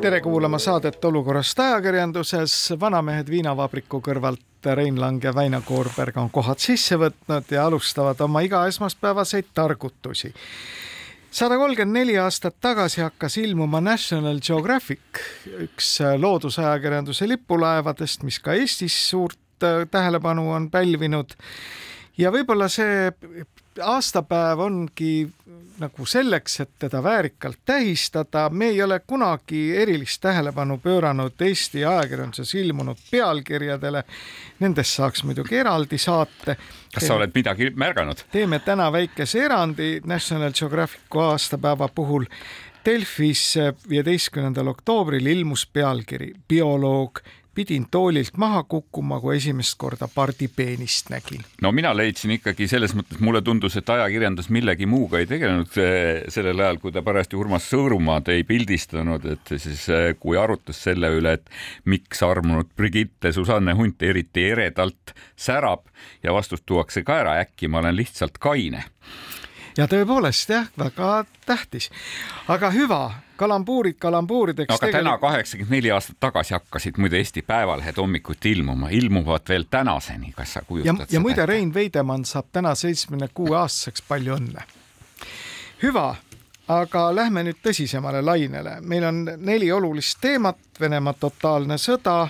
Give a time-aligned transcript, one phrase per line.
[0.00, 2.52] tere kuulama saadet Olukorrast ajakirjanduses.
[2.80, 8.40] vanamehed viinavabriku kõrvalt Rein Lang ja Väino Koorberg on kohad sisse võtnud ja alustavad oma
[8.40, 10.32] igaesmaspäevaseid targutusi.
[11.30, 15.20] sada kolmkümmend neli aastat tagasi hakkas ilmuma National Geographic,
[15.68, 19.38] üks loodusajakirjanduse lipulaevadest, mis ka Eestis suurt
[19.90, 21.36] tähelepanu on pälvinud
[22.18, 23.12] ja võib-olla see
[23.78, 25.30] aastapäev ongi
[25.80, 32.54] nagu selleks, et teda väärikalt tähistada, me ei ole kunagi erilist tähelepanu pööranud Eesti ajakirjanduses
[32.54, 34.04] ilmunud pealkirjadele.
[34.60, 36.56] Nendest saaks muidugi eraldi saate.
[36.94, 38.26] kas sa oled midagi märganud?
[38.32, 42.24] teeme täna väikese erandi National Geographicu aastapäeva puhul.
[42.84, 43.54] Delfis
[43.88, 47.20] viieteistkümnendal oktoobril ilmus pealkiri bioloog
[47.54, 51.44] pidin toolilt maha kukkuma, kui esimest korda pardipeenist nägin.
[51.62, 56.22] no mina leidsin ikkagi selles mõttes, mulle tundus, et ajakirjandus millegi muuga ei tegelenud eh,
[56.28, 61.12] sellel ajal, kui ta parajasti Urmas Sõõrumaad ei pildistanud, et siis eh, kui arutas selle
[61.16, 61.50] üle, et
[61.84, 65.86] miks armunud Brigitte Susanne Hunt eriti eredalt särab
[66.22, 68.86] ja vastus tuuakse ka ära, äkki ma olen lihtsalt kaine
[69.76, 71.90] ja tõepoolest jah, väga tähtis,
[72.48, 73.02] aga hüva
[73.40, 74.68] kalambuurid kalambuurideks.
[74.68, 75.04] no aga tegelikult...
[75.06, 80.56] täna kaheksakümmend neli aastat tagasi hakkasid muide Eesti Päevalehed hommikuti ilmuma, ilmuvad veel tänaseni, kas
[80.58, 81.16] sa kujutad ja, seda?
[81.16, 84.66] ja muide, Rein Veidemann saab täna seitsmekümne kuue aastaseks, palju õnne.
[85.82, 86.08] hüva,
[86.68, 92.28] aga lähme nüüd tõsisemale lainele, meil on neli olulist teemat, Venemaa totaalne sõda,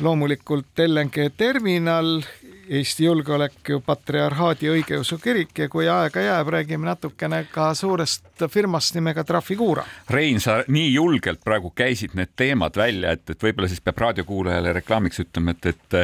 [0.00, 2.22] loomulikult LNG terminal
[2.68, 9.24] Eesti Julgeoleku Patriarhaadi Õigeusu Kirik ja kui aega jääb, räägime natukene ka suurest firmast nimega
[9.24, 9.84] Trafigura.
[10.10, 14.76] Rein, sa nii julgelt praegu käisid need teemad välja, et, et võib-olla siis peab raadiokuulajale
[14.78, 15.98] reklaamiks ütlema, et, et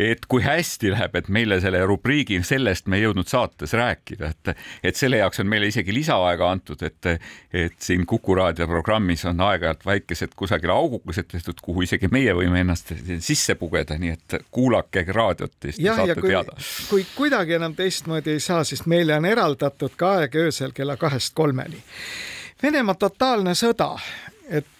[0.00, 4.52] et kui hästi läheb, et meile selle rubriigi, sellest me ei jõudnud saates rääkida, et,
[4.90, 7.10] et selle jaoks on meile isegi lisaaega antud, et,
[7.52, 12.64] et siin Kuku raadio programmis on aeg-ajalt väikesed kusagil augukesed tehtud, kuhu isegi meie võime
[12.64, 16.56] ennast sisse pugeda, nii et kuulake raadiot ja siis te saate kui, teada.
[16.88, 21.34] kui kuidagi enam teistmoodi ei saa, siis meile on eraldatud ka aeg öösel kella kahest
[21.36, 21.82] kolmeni.
[22.62, 23.94] Venemaa totaalne sõda,
[24.48, 24.68] et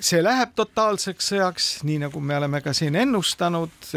[0.00, 3.90] see läheb totaalseks sõjaks, nii nagu me oleme ka siin ennustanud,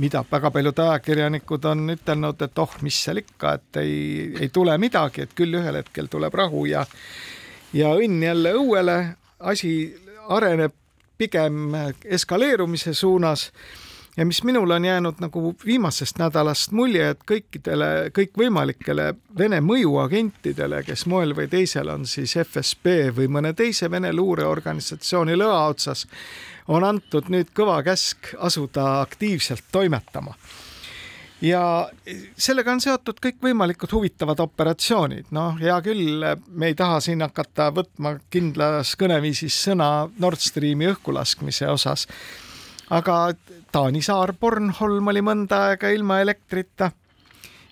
[0.00, 3.96] mida väga paljud ajakirjanikud on ütelnud, et oh, mis seal ikka, et ei,
[4.40, 6.86] ei tule midagi, et küll ühel hetkel tuleb rahu ja
[7.72, 8.98] ja õnn jälle õuele,
[9.40, 9.72] asi
[10.28, 10.74] areneb
[11.18, 11.74] pigem
[12.04, 13.50] eskaleerumise suunas
[14.16, 21.06] ja mis minul on jäänud nagu viimasest nädalast mulje, et kõikidele, kõikvõimalikele Vene mõjuagentidele, kes
[21.08, 26.06] moel või teisel on siis FSB või mõne teise Vene luureorganisatsiooni lõa otsas,
[26.68, 30.36] on antud nüüd kõva käsk asuda aktiivselt toimetama.
[31.42, 31.90] Ja
[32.38, 36.22] sellega on seotud kõikvõimalikud huvitavad operatsioonid, noh, hea küll,
[36.54, 39.88] me ei taha siin hakata võtma kindlas kõneviisis sõna
[40.22, 42.06] Nord Streami õhkulaskmise osas
[42.92, 43.18] aga
[43.72, 46.90] Taani saar Bornholm oli mõnda aega ilma elektrita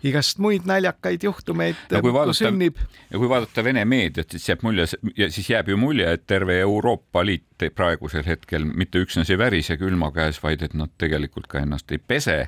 [0.06, 2.78] igast muid naljakaid juhtumeid vaadata, sünnib.
[3.10, 4.86] ja kui vaadata Vene meediat, siis jääb mulje,
[5.28, 10.08] siis jääb ju mulje, et terve Euroopa Liit praegusel hetkel mitte üksnes ei värise külma
[10.16, 12.38] käes, vaid et nad tegelikult ka ennast ei pese,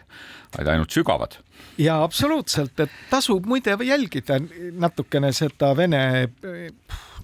[0.56, 1.36] vaid ainult sügavad.
[1.78, 4.40] ja absoluutselt, et tasub muide jälgida
[4.72, 6.04] natukene seda Vene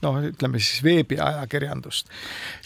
[0.05, 2.13] noh, ütleme siis veebiajakirjandust.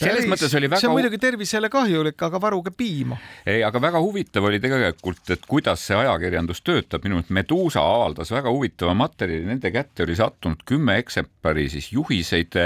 [0.01, 0.81] selles mõttes oli väga.
[0.83, 3.19] see on muidugi tervisele kahjulik, aga varuge piima.
[3.47, 7.05] ei, aga väga huvitav oli tegelikult, et kuidas see ajakirjandus töötab.
[7.05, 12.59] minu meelest Meduusa avaldas väga huvitava materjali, nende kätte oli sattunud kümme eksemplari siis juhiseid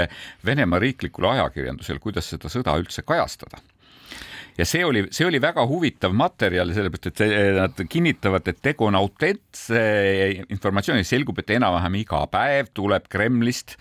[0.45, 3.61] Venemaa riiklikule ajakirjandusele, kuidas seda sõda üldse kajastada
[4.57, 7.23] ja see oli, see oli väga huvitav materjal, sellepärast et
[7.57, 9.81] nad kinnitavad, et tegu on autentse
[10.49, 13.77] informatsiooniga, selgub, et enam-vähem iga päev tuleb Kremlist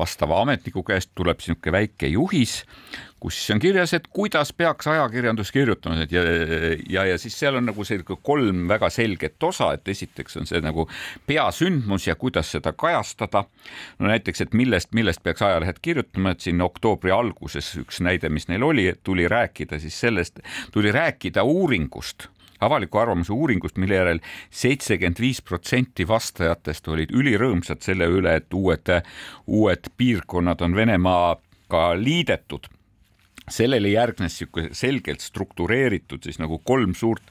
[0.00, 2.62] vastava ametniku käest tuleb niisugune väike juhis,
[3.20, 6.22] kus siis on kirjas, et kuidas peaks ajakirjandus kirjutama ja,
[6.88, 10.62] ja, ja siis seal on nagu selline kolm väga selget osa, et esiteks on see
[10.64, 10.86] nagu
[11.28, 13.44] peasündmus ja kuidas seda kajastada.
[13.98, 18.48] no näiteks, et millest, millest peaks ajalehed kirjutama, et siin oktoobri alguses üks näide, mis
[18.48, 20.40] neil oli, et tuli rääkida siis sellest,
[20.72, 22.30] tuli rääkida uuringust
[22.60, 24.20] avaliku arvamuse uuringust, mille järel
[24.50, 28.92] seitsekümmend viis protsenti vastajatest olid ülirõõmsad selle üle, et uued,
[29.46, 32.68] uued piirkonnad on Venemaaga liidetud.
[33.50, 37.24] Sellele järgnes niisugune selgelt struktureeritud siis nagu kolm suurt,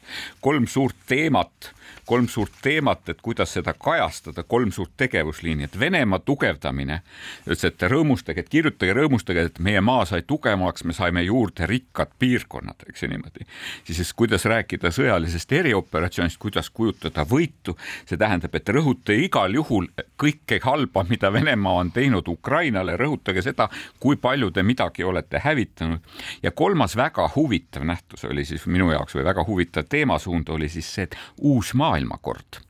[0.43, 1.71] kolm suurt teemat,
[2.09, 7.01] kolm suurt teemat, et kuidas seda kajastada, kolm suurt tegevusliini, et Venemaa tugevdamine,
[7.45, 12.15] ütles, et rõõmustage, et kirjutage, rõõmustage, et meie maa sai tugevamaks, me saime juurde rikkad
[12.19, 13.45] piirkonnad, eks ju niimoodi.
[13.85, 17.77] siis kuidas rääkida sõjalisest erioperatsioonist, kuidas kujutada võitu,
[18.09, 23.69] see tähendab, et rõhuta igal juhul kõike halba, mida Venemaa on teinud Ukrainale, rõhutage seda,
[23.99, 26.01] kui palju te midagi olete hävitanud
[26.43, 30.89] ja kolmas väga huvitav nähtus oli siis minu jaoks või väga huvitav teemasuund oli siis
[30.95, 32.61] see, et uus maailmakord.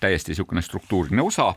[0.00, 1.54] Täiesti niisugune struktuuriline osa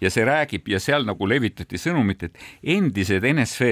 [0.00, 3.70] ja see räägib ja seal nagu levitati sõnumit, et endised NSV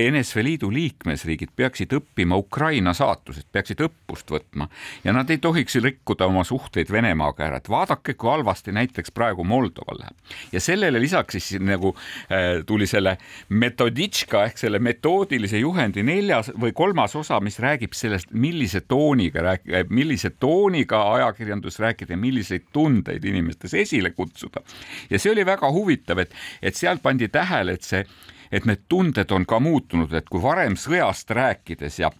[0.00, 4.68] NSV Liidu liikmesriigid peaksid õppima Ukraina saatusest, peaksid õppust võtma
[5.04, 9.44] ja nad ei tohiks rikkuda oma suhteid Venemaaga ära, et vaadake, kui halvasti näiteks praegu
[9.44, 10.16] Moldoval läheb.
[10.52, 13.18] ja sellele lisaks siis nagu äh, tuli selle
[13.48, 19.84] metoditška ehk selle metoodilise juhendi neljas või kolmas osa, mis räägib sellest, millise tooniga rääkida,
[19.90, 24.64] millise tooniga ajakirjandus rääkida ja milliseid tundeid inimestes esile kutsuda.
[25.10, 28.06] ja see oli väga huvitav, et, et seal pandi tähele, et see
[28.52, 32.12] et need tunded on ka muutunud, et kui varem sõjast rääkides ja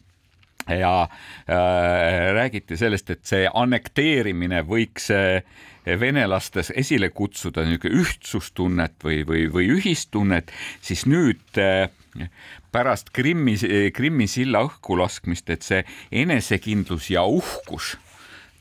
[0.69, 5.43] ja äh, räägiti sellest, et see annekteerimine võiks äh,
[5.99, 11.91] venelastes esile kutsuda niisugune ühtsustunnet või, või, või ühistunnet, siis nüüd äh,
[12.73, 13.57] pärast Krimmi,
[13.95, 15.83] Krimmi silla õhku laskmist, et see
[16.23, 17.97] enesekindlus ja uhkus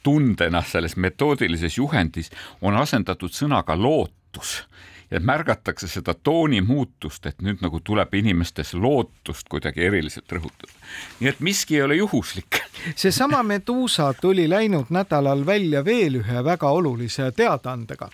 [0.04, 2.32] tundena selles metoodilises juhendis
[2.62, 4.64] on asendatud sõnaga lootus
[5.12, 10.72] ja märgatakse seda tooni muutust, et nüüd nagu tuleb inimestes lootust kuidagi eriliselt rõhutada.
[11.20, 12.62] nii et miski ei ole juhuslik.
[12.96, 18.10] seesama Medusa tuli läinud nädalal välja veel ühe väga olulise teadaandega.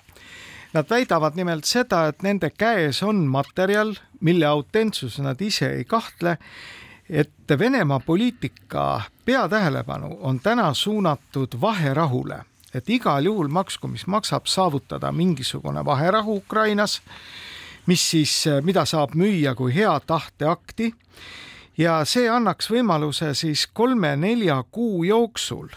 [0.74, 6.38] Nad väidavad nimelt seda, et nende käes on materjal, mille autentsuses nad ise ei kahtle
[7.10, 12.44] et Venemaa poliitika peatähelepanu on täna suunatud vaherahule
[12.78, 17.02] et igal juhul maksku, mis maksab, saavutada mingisugune vaherahu Ukrainas,
[17.86, 20.46] mis siis, mida saab müüa kui hea tahte
[21.78, 25.70] ja see annaks võimaluse siis kolme-nelja kuu jooksul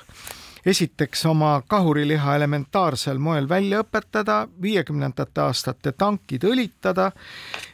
[0.66, 7.10] esiteks oma kahuriliha elementaarsel moel välja õpetada, viiekümnendate aastate tankid õlitada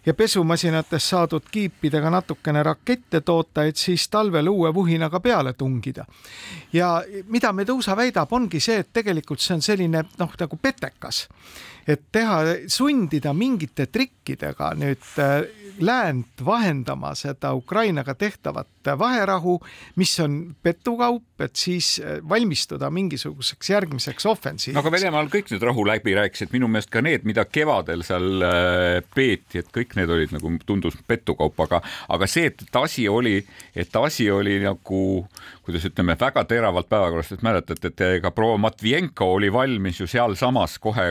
[0.07, 6.05] ja pesumasinatest saadud kiipidega natukene rakette toota, et siis talvel uue vuhinaga peale tungida.
[6.73, 11.27] ja mida Medusa väidab, ongi see, et tegelikult see on selline noh, nagu petekas
[11.87, 12.41] et teha,
[12.73, 15.47] sundida mingite trikkidega nüüd äh,
[15.79, 18.67] läänt vahendama seda Ukrainaga tehtavat
[18.99, 19.57] vaherahu,
[19.99, 24.77] mis on petukaup, et siis äh, valmistuda mingisuguseks järgmiseks ofensiiviks.
[24.77, 29.63] no aga Venemaal kõik need rahuläbirääkimised, minu meelest ka need, mida kevadel seal äh, peeti,
[29.63, 31.83] et kõik need olid nagu tundus petukaup, aga,
[32.15, 33.39] aga see, et asi oli,
[33.75, 35.03] et asi oli nagu
[35.67, 40.79] kuidas ütleme, väga teravalt päevakorrast, et mäletate, et ega proua Matvienko oli valmis ju sealsamas
[40.83, 41.09] kohe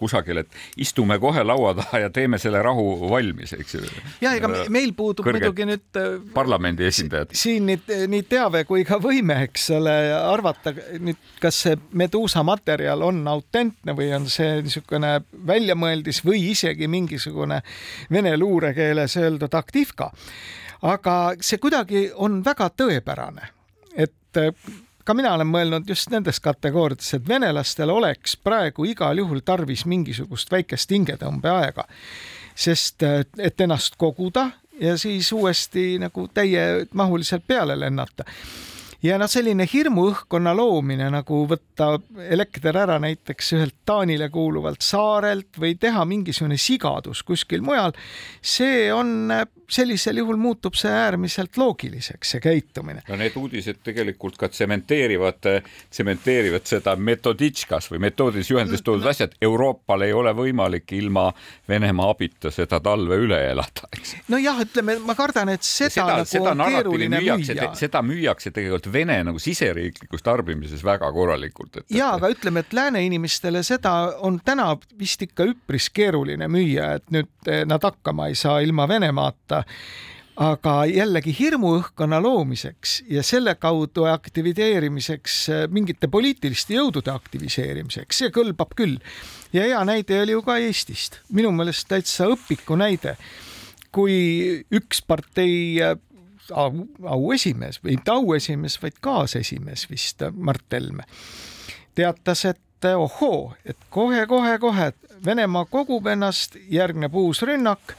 [0.00, 3.82] kusagil, et istume kohe laua taha ja teeme selle rahu valmis, eks ju.
[4.24, 7.34] ja ega meil puudub muidugi nüüd äh, parlamendi esindajad.
[7.36, 13.04] siin nii, nii teave kui ka võime, eks ole, arvata nüüd, kas see Medusa materjal
[13.06, 17.60] on autentne või on see niisugune väljamõeldis või isegi mingisugune
[18.12, 20.10] vene luurekeeles öeldud aktiivka
[20.90, 23.50] aga see kuidagi on väga tõepärane
[23.96, 24.52] et äh,
[25.04, 30.50] ka mina olen mõelnud just nendes kategooriates, et venelastel oleks praegu igal juhul tarvis mingisugust
[30.52, 31.86] väikest hingetõmbeaega,
[32.54, 38.24] sest äh, et ennast koguda ja siis uuesti nagu täiemahuliselt peale lennata.
[39.00, 41.94] Ja noh, selline hirmuõhkkonna loomine nagu võtta
[42.28, 47.96] elekter ära näiteks ühelt Taanile kuuluvalt saarelt või teha mingisugune sigadus kuskil mujal,
[48.44, 49.32] see on,
[49.70, 53.02] sellisel juhul muutub see äärmiselt loogiliseks, see käitumine.
[53.08, 55.46] no need uudised tegelikult ka tsementeerivad,
[55.90, 59.12] tsementeerivad seda metoditškas või metoodilises juhendis toodud no.
[59.14, 61.28] asjad, Euroopal ei ole võimalik ilma
[61.68, 64.16] Venemaa abita seda talve üle elada, eks.
[64.32, 67.70] nojah, ütleme, ma kardan, et seda, seda nagu seda on keeruline müüa.
[67.78, 71.82] seda müüakse tegelikult Vene nagu siseriiklikus tarbimises väga korralikult.
[71.90, 77.10] ja, aga ütleme, et lääne inimestele seda on täna vist ikka üpris keeruline müüa, et
[77.14, 79.59] nüüd eh, nad hakkama ei saa ilma Venemaata
[80.40, 85.36] aga jällegi hirmuõhkkonna loomiseks ja selle kaudu aktiviseerimiseks,
[85.72, 88.98] mingite poliitiliste jõudude aktiviseerimiseks, see kõlbab küll.
[89.52, 93.16] ja hea näide oli ju ka Eestist, minu meelest täitsa õpiku näide.
[93.92, 95.96] kui üks partei eh,
[96.54, 101.04] au, auesimees või mitte auesimees, vaid kaasesimees vist, Mart Helme,
[101.94, 102.60] teatas, et
[102.96, 104.92] ohoo, et kohe-kohe-kohe
[105.24, 107.92] Venemaa kogub ennast, järgneb uus rünnak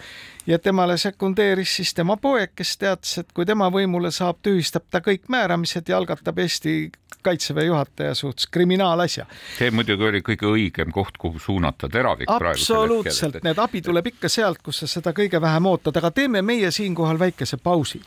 [0.47, 5.01] ja temale sekundeeris siis tema poeg, kes teatas, et kui tema võimule saab, tühistab ta
[5.05, 9.25] kõik määramised ja algatab Eesti kaitseväe juhataja suhtes kriminaalasja.
[9.57, 14.61] see muidugi oli kõige õigem koht, kuhu suunata teravik absoluutselt, need abi tuleb ikka sealt,
[14.63, 18.01] kus sa seda kõige vähem ootad, aga teeme meie siinkohal väikese pausi.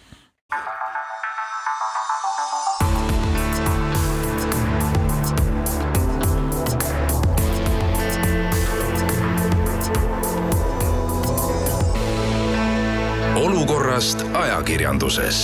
[14.05, 15.39] Olukorrast ajakirjanduses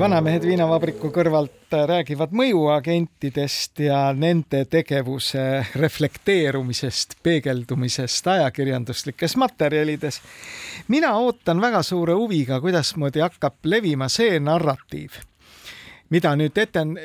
[0.00, 10.20] vanamehed viinavabriku kõrvalt räägivad mõjuagentidest ja nende tegevuse reflekteerumisest, peegeldumisest ajakirjanduslikes materjalides.
[10.88, 15.20] mina ootan väga suure huviga, kuidasmoodi hakkab levima see narratiiv,
[16.10, 16.96] mida nüüd eten-,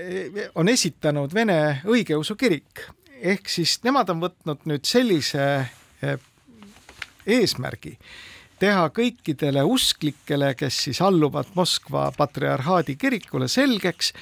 [0.56, 2.88] on esitanud Vene õigeusu kirik.
[3.22, 5.68] ehk siis nemad on võtnud nüüd sellise
[6.02, 6.18] eh,
[7.28, 7.98] eesmärgi
[8.60, 14.14] teha kõikidele usklikele, kes siis alluvad Moskva patriarhaadi kirikule, selgeks,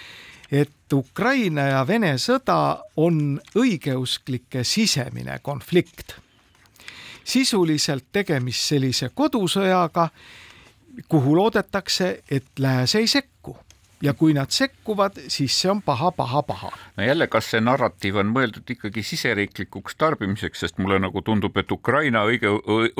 [0.51, 6.15] et Ukraina ja Vene sõda on õigeusklike sisemine konflikt.
[7.27, 10.09] sisuliselt tegemist sellise kodusõjaga,
[11.09, 13.57] kuhu loodetakse, et lääs ei sekku
[14.01, 16.71] ja kui nad sekkuvad, siis see on paha, paha, paha.
[16.97, 21.71] no jälle, kas see narratiiv on mõeldud ikkagi siseriiklikuks tarbimiseks, sest mulle nagu tundub, et
[21.71, 22.51] Ukraina õige,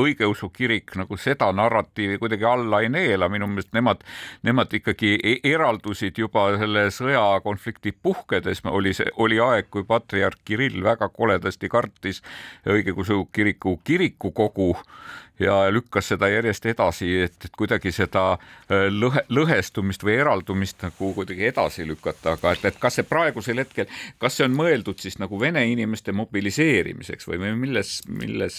[0.01, 4.01] õigeusu kirik nagu seda narratiivi kuidagi alla ei neela, minu meelest nemad,
[4.48, 10.82] nemad ikkagi e-, eraldusid juba selle sõjakonflikti puhkedes, oli see, oli aeg, kui patriarh Kirill
[10.84, 12.24] väga koledasti kartis
[12.66, 14.74] õigeusu kiriku kirikukogu
[15.39, 21.12] ja lükkas seda järjest edasi, et, et kuidagi seda äh, lõhe, lõhestumist või eraldumist nagu
[21.17, 23.89] kuidagi edasi lükata, aga et, et kas see praegusel hetkel,
[24.22, 28.58] kas see on mõeldud siis nagu vene inimeste mobiliseerimiseks või milles, milles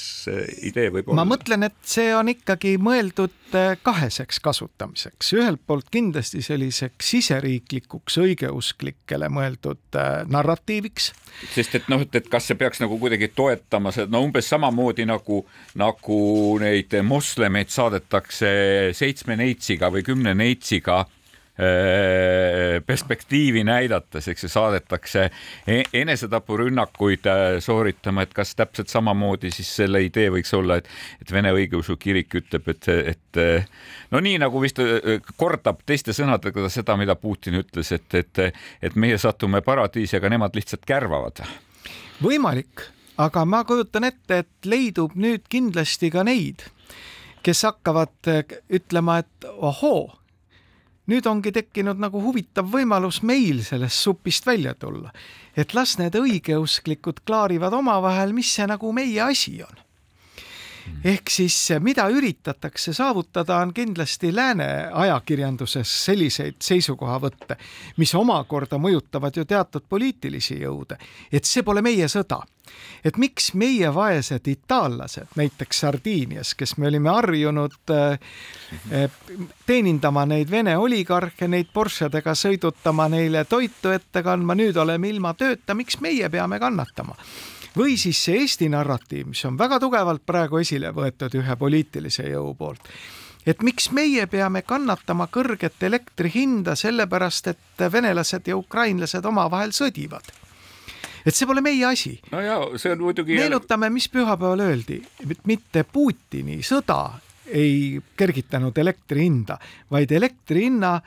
[0.63, 1.23] idee võib olla?
[1.23, 8.19] ma mõtlen, et see on ikkagi mõeldud äh, kaheseks kasutamiseks, ühelt poolt kindlasti selliseks siseriiklikuks
[8.23, 11.13] õigeusklikele mõeldud äh, narratiiviks.
[11.55, 15.07] sest et noh, et, et kas see peaks nagu kuidagi toetama seda, no umbes samamoodi
[15.09, 15.43] nagu,
[15.79, 16.21] nagu
[16.69, 18.51] neid moslemeid saadetakse
[18.97, 21.09] seitsme neitsiga või kümne neitsiga äh,
[22.87, 25.29] perspektiivi näidates, eks ju, saadetakse
[25.67, 30.91] e-, enesetapurünnakuid äh, sooritama, et kas täpselt samamoodi siis selle idee võiks olla, et,
[31.23, 33.41] et Vene õigeusu kirik ütleb, et, et
[34.13, 38.45] no nii nagu vist äh, kordab teiste sõnadega seda, mida Putin ütles, et, et,
[38.83, 41.43] et meie satume paradiisi, aga nemad lihtsalt kärvavad.
[42.23, 46.63] võimalik aga ma kujutan ette, et leidub nüüd kindlasti ka neid,
[47.43, 50.07] kes hakkavad eh, ütlema, et ohoo,
[51.11, 55.13] nüüd ongi tekkinud nagu huvitav võimalus meil sellest supist välja tulla.
[55.59, 59.88] et las need õigeusklikud klaarivad omavahel, mis see nagu meie asi on
[61.05, 67.57] ehk siis mida üritatakse saavutada, on kindlasti lääne ajakirjanduses selliseid seisukohavõtte,
[67.97, 70.99] mis omakorda mõjutavad ju teatud poliitilisi jõude,
[71.33, 72.43] et see pole meie sõda.
[73.05, 78.19] Et miks meie vaesed itaallased, näiteks Sardiinias, kes me olime harjunud äh,
[79.67, 85.75] teenindama neid Vene oligarhe, neid Porschedega sõidutama, neile toitu ette kandma, nüüd oleme ilma tööta,
[85.79, 87.17] miks meie peame kannatama?
[87.79, 92.55] Või siis see Eesti narratiiv, mis on väga tugevalt praegu esile võetud ühe poliitilise jõu
[92.59, 92.91] poolt
[93.49, 100.27] et miks meie peame kannatama kõrget elektri hinda sellepärast, et venelased ja ukrainlased omavahel sõdivad.
[101.27, 102.19] et see pole meie asi.
[102.33, 103.39] no ja see on muidugi.
[103.39, 109.59] meenutame, mis pühapäeval öeldi, et mitte Putini sõda ei kergitanud elektri hinda,
[109.91, 110.99] vaid elektri hinna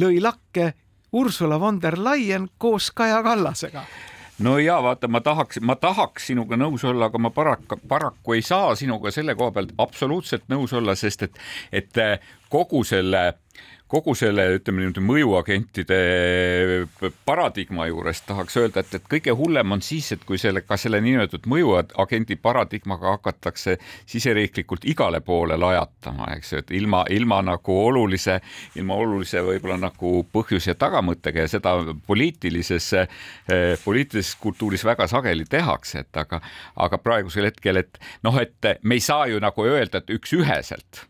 [0.00, 0.72] lõi lakke
[1.12, 3.84] Ursula von der Leyen koos Kaja Kallasega
[4.40, 8.42] no ja vaata, ma tahaks, ma tahaks sinuga nõus olla, aga ma paraku, paraku ei
[8.42, 11.40] saa sinuga selle koha pealt absoluutselt nõus olla, sest et,
[11.72, 12.02] et
[12.50, 13.24] kogu selle
[13.90, 15.98] kogu selle, ütleme niimoodi mõjuagentide
[17.26, 21.00] paradigma juures tahaks öelda, et, et kõige hullem on siis, et kui selle, ka selle
[21.02, 23.76] niinimetatud mõjuagendi paradigmaga hakatakse
[24.10, 28.38] siseriiklikult igale poole lajatama, eks ju, et ilma, ilma nagu olulise,
[28.78, 31.74] ilma olulise võib-olla nagu põhjus ja tagamõttega ja seda
[32.06, 32.92] poliitilises,
[33.84, 36.40] poliitilises kultuuris väga sageli tehakse, et aga,
[36.78, 41.09] aga praegusel hetkel, et noh, et me ei saa ju nagu öelda, et üks-üheselt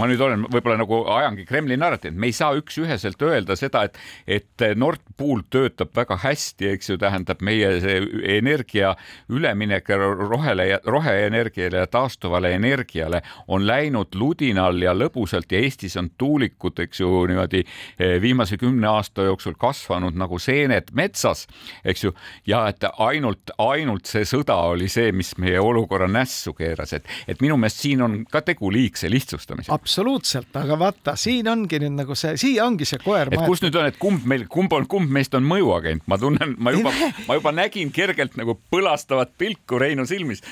[0.00, 3.98] ma nüüd olen võib-olla nagu ajangi Kremli narratiivi, me ei saa üks-üheselt öelda seda, et,
[4.26, 7.98] et Nord puhul töötab väga hästi, eks ju, tähendab meie see
[8.36, 8.94] energia
[9.32, 16.80] üleminek rohele, roheenergiale ja taastuvale energiale on läinud ludinal ja lõbusalt ja Eestis on tuulikud,
[16.86, 21.46] eks ju, niimoodi eh, viimase kümne aasta jooksul kasvanud nagu seened metsas,
[21.84, 22.14] eks ju,
[22.48, 27.44] ja et ainult, ainult see sõda oli see, mis meie olukorra nässu keeras, et, et
[27.44, 29.76] minu meelest siin on ka tegu liigse lihtsustamisega.
[29.90, 33.32] Absoluutselt, aga vaata, siin ongi nüüd nagu see, siia ongi see koer.
[33.34, 36.54] et kus nüüd on, et kumb meil, kumb on, kumb meist on mõjuagent, ma tunnen,
[36.62, 36.92] ma juba,
[37.28, 40.44] ma juba nägin kergelt nagu põlastavat pilku Reinu silmis.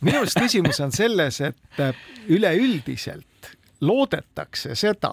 [0.00, 1.82] minu arust küsimus on selles, et
[2.32, 3.52] üleüldiselt
[3.84, 5.12] loodetakse seda,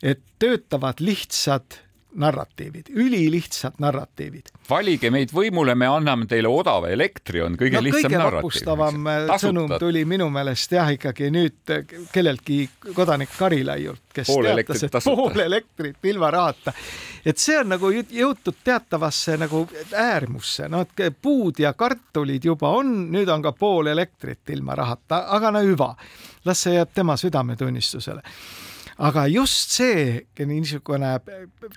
[0.00, 1.82] et töötavad lihtsad
[2.14, 4.50] narratiivid, ülilihtsad narratiivid.
[4.70, 9.32] valige meid võimule, me anname teile odava elektri, on kõige no, lihtsam kõige vapustavam äh,
[9.40, 12.58] sõnum tuli minu meelest jah, ikkagi nüüd äh, kelleltki
[12.94, 15.16] kodanik Karilaiult, kes pool teatas, et tasuta.
[15.16, 16.74] pool elektrit ilma rahata.
[17.24, 22.92] et see on nagu jõutud teatavasse nagu äärmusse, no et puud ja kartulid juba on,
[23.12, 25.94] nüüd on ka pool elektrit ilma rahata, aga no hüva,
[26.44, 28.22] las see jääb tema südametunnistusele
[29.02, 31.10] aga just see niisugune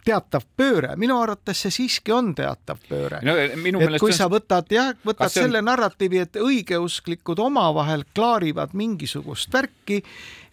[0.06, 3.36] teatav pööre, minu arvates see siiski on teatav pööre no,.
[3.38, 5.34] et kui sa võtad jah, võtad on...
[5.34, 10.02] selle narratiivi, et õigeusklikud omavahel klaarivad mingisugust värki,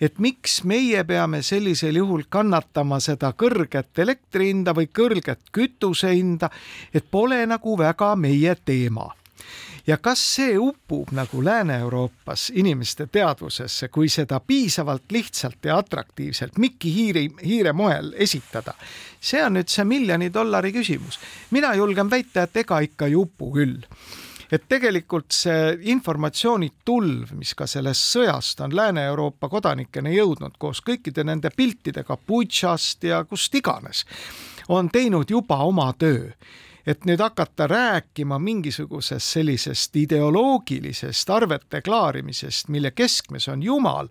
[0.00, 6.50] et miks meie peame sellisel juhul kannatama seda kõrget elektri hinda või kõrget kütuse hinda,
[6.94, 9.10] et pole nagu väga meie teema
[9.86, 16.94] ja kas see upub nagu Lääne-Euroopas inimeste teadvusesse, kui seda piisavalt lihtsalt ja atraktiivselt Mikki
[16.94, 18.74] Hiiri, Hiire moel esitada?
[19.20, 21.18] see on nüüd see miljoni dollari küsimus.
[21.50, 23.78] mina julgen väita, et ega ikka ei upu küll
[24.52, 31.50] et tegelikult see informatsioonitulv, mis ka sellest sõjast on Lääne-Euroopa kodanikeni jõudnud koos kõikide nende
[31.56, 34.04] piltidega Butšast ja kust iganes,
[34.68, 36.30] on teinud juba oma töö
[36.86, 44.08] et nüüd hakata rääkima mingisugusest sellisest ideoloogilisest arvete klaarimisest, mille keskmes on Jumal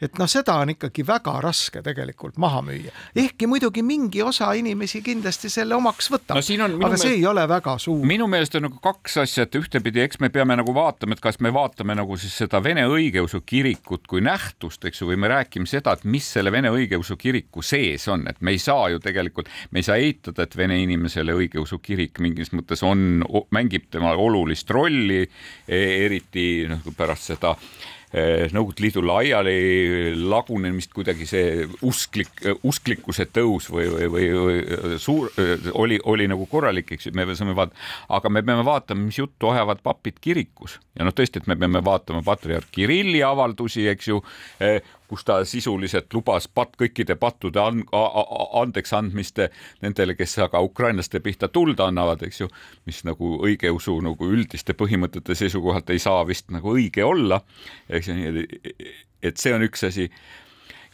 [0.00, 2.92] et noh, seda on ikkagi väga raske tegelikult maha müüa.
[3.16, 7.46] ehkki muidugi mingi osa inimesi kindlasti selle omaks võtab no, aga meelest, see ei ole
[7.48, 8.04] väga suur.
[8.06, 11.40] minu meelest on nagu kaks asja, et ühtepidi, eks me peame nagu vaatama, et kas
[11.44, 15.68] me vaatame nagu siis seda Vene õigeusu kirikut kui nähtust, eks ju, või me räägime
[15.68, 19.50] seda, et mis selle Vene õigeusu kiriku sees on, et me ei saa ju tegelikult,
[19.70, 23.24] me ei saa eitada, et vene inimesele õigeusu kirik mingis mõttes on,
[23.54, 25.24] mängib tema olulist rolli,
[25.68, 29.54] e, eriti noh, pärast seda Eh, Nõukogude Liidu laiali
[30.14, 32.30] lagunemist kuidagi see usklik,
[32.62, 35.32] usklikkuse tõus või, või, või, või suur
[35.74, 37.80] oli, oli nagu korralik, eks ju, me saame vaadata,
[38.14, 40.78] aga me peame vaatama, mis juttu ajavad papid kirikus.
[40.94, 44.20] Ja noh, tõesti, et me peame vaatama patriarh Kirilli avaldusi, eks ju,
[44.62, 47.88] eh, kus ta sisuliselt lubas pat-, kõikide pattude and,
[48.60, 49.40] andeks andmist
[49.84, 52.50] nendele, kes aga ukrainlaste pihta tuld annavad, eks ju,
[52.88, 57.42] mis nagu õigeusu nagu üldiste põhimõtete seisukohalt ei saa vist nagu õige olla,
[57.88, 58.88] eks ju, nii et,
[59.30, 60.08] et see on üks asi.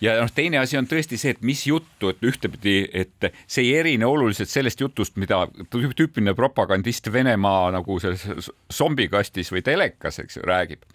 [0.01, 3.75] Ja noh, teine asi on tõesti see, et mis juttu, et ühtepidi, et see ei
[3.83, 10.47] erine oluliselt sellest jutust, mida tüüpiline propagandist Venemaa nagu selles zombikastis või telekas, eks ju,
[10.49, 10.89] räägib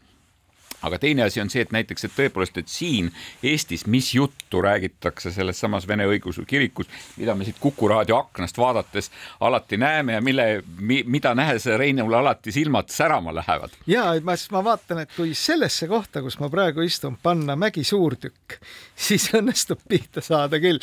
[0.86, 3.12] aga teine asi on see, et näiteks, et tõepoolest, et siin
[3.44, 8.58] Eestis, mis juttu räägitakse selles samas Vene õigeusu kirikus, mida me siit Kuku raadio aknast
[8.58, 10.48] vaadates alati näeme ja mille
[10.80, 13.76] mi,, mida nähes Reinule alati silmad särama lähevad.
[13.88, 18.60] ja ma, ma vaatan, et kui sellesse kohta, kus ma praegu istun, panna Mägi suurtükk,
[19.08, 20.80] siis õnnestub pihta saada küll.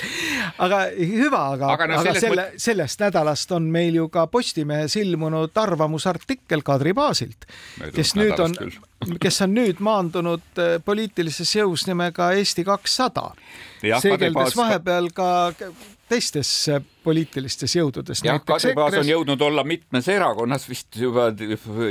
[0.59, 5.57] aga hüva, aga, aga, no, aga selle, sellest nädalast on meil ju ka Postimehes ilmunud
[5.65, 7.49] arvamusartikkel Kadri Baasilt,
[7.95, 8.57] kes nüüd on
[9.23, 13.33] kes on nüüd maandunud äh, poliitilises jõus nimega Eesti kakssada.
[13.83, 15.31] seegeldes vahepeal ka
[16.09, 18.23] teistes äh, poliitilistes jõududes.
[18.25, 21.31] jah, Kadri Paas on jõudnud olla mitmes erakonnas vist juba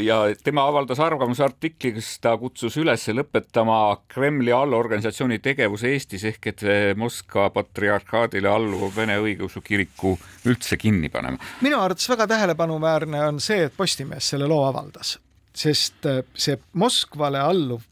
[0.04, 3.80] ja tema avaldas arvamusartikli, kus ta kutsus üles lõpetama
[4.12, 11.38] Kremli allorganisatsiooni tegevuse Eestis ehk et Moskva patriarhaadile alluva Vene õigeusu kiriku üldse kinni panema.
[11.62, 15.18] minu arvates väga tähelepanuväärne on see, et Postimees selle loo avaldas
[15.56, 17.84] sest äh, see Moskvale alluv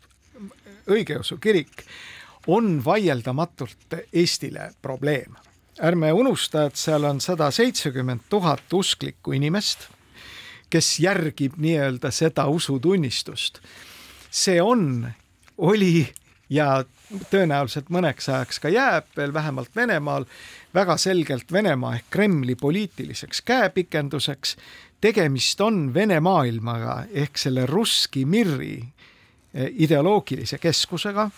[0.90, 1.84] õigeusu kirik
[2.50, 5.36] on vaieldamatult Eestile probleem.
[5.84, 9.88] Ärme unusta, et seal on sada seitsekümmend tuhat usklikku inimest,
[10.70, 13.60] kes järgib nii-öelda seda usutunnistust.
[14.32, 15.12] see on,
[15.58, 16.10] oli
[16.50, 16.84] ja
[17.32, 20.26] tõenäoliselt mõneks ajaks ka jääb veel vähemalt Venemaal
[20.74, 24.56] väga selgelt Venemaa ehk Kremli poliitiliseks käepikenduseks
[25.02, 28.78] tegemist on Vene maailmaga ehk selle Russki Mirri
[29.54, 31.30] eh, ideoloogilise keskusega,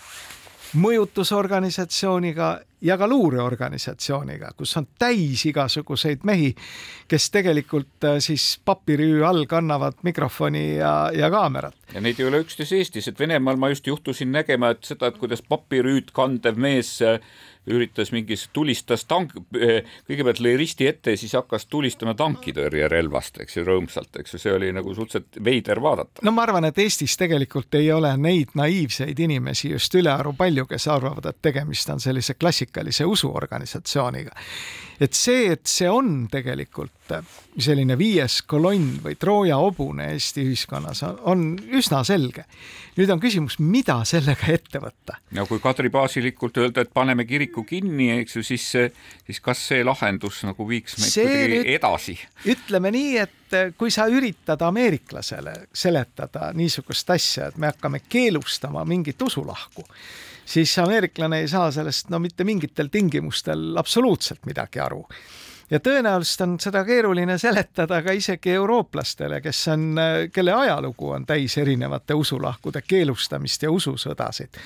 [0.74, 2.48] mõjutusorganisatsiooniga
[2.82, 6.50] ja ka luureorganisatsiooniga, kus on täis igasuguseid mehi,
[7.08, 11.76] kes tegelikult äh, siis papirüü all kannavad mikrofoni ja, ja kaamerat.
[11.94, 15.20] ja neid ei ole üksnes Eestis, et Venemaal ma just juhtusin nägema, et seda, et
[15.20, 17.20] kuidas papirüüd kandev mees äh,
[17.66, 23.56] üritas mingis, tulistas tank, eh, kõigepealt lõi risti ette ja siis hakkas tulistama tankitõrjerelvast, eks
[23.56, 26.24] ju, rõõmsalt, eks ju, see oli nagu suhteliselt veider vaadata.
[26.26, 30.88] no ma arvan, et Eestis tegelikult ei ole neid naiivseid inimesi just ülearu palju, kes
[30.88, 34.34] arvavad, et tegemist on sellise klassikalise usuorganisatsiooniga.
[35.02, 37.12] Et see, et see on tegelikult
[37.60, 42.46] selline viies kolonn või Trooja hobune Eesti ühiskonnas on, üsna selge.
[42.96, 45.18] nüüd on küsimus, mida sellega ette võtta?
[45.36, 48.68] no kui Kadri baasilikult öelda, et paneme kiriku kinni, eks ju, siis,
[49.26, 52.16] siis kas see lahendus nagu viiks meid kuidagi edasi?
[52.54, 59.20] ütleme nii, et kui sa üritad ameeriklasele seletada niisugust asja, et me hakkame keelustama mingit
[59.22, 59.84] usulahku,
[60.44, 65.04] siis ameeriklane ei saa sellest no mitte mingitel tingimustel absoluutselt midagi aru
[65.72, 69.86] ja tõenäoliselt on seda keeruline seletada ka isegi eurooplastele, kes on,
[70.32, 74.60] kelle ajalugu on täis erinevate usulahkude keelustamist ja ususõdasid.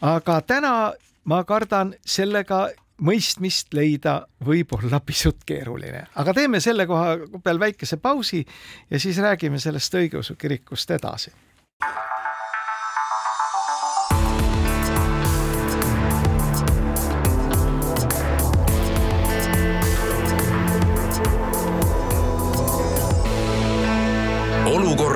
[0.00, 0.92] aga täna
[1.24, 2.68] ma kardan sellega
[3.02, 8.44] mõistmist leida võib olla pisut keeruline, aga teeme selle koha peal väikese pausi
[8.90, 11.32] ja siis räägime sellest õigeusu kirikust edasi.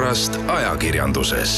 [0.06, 1.52] Olukorrast ajakirjanduses.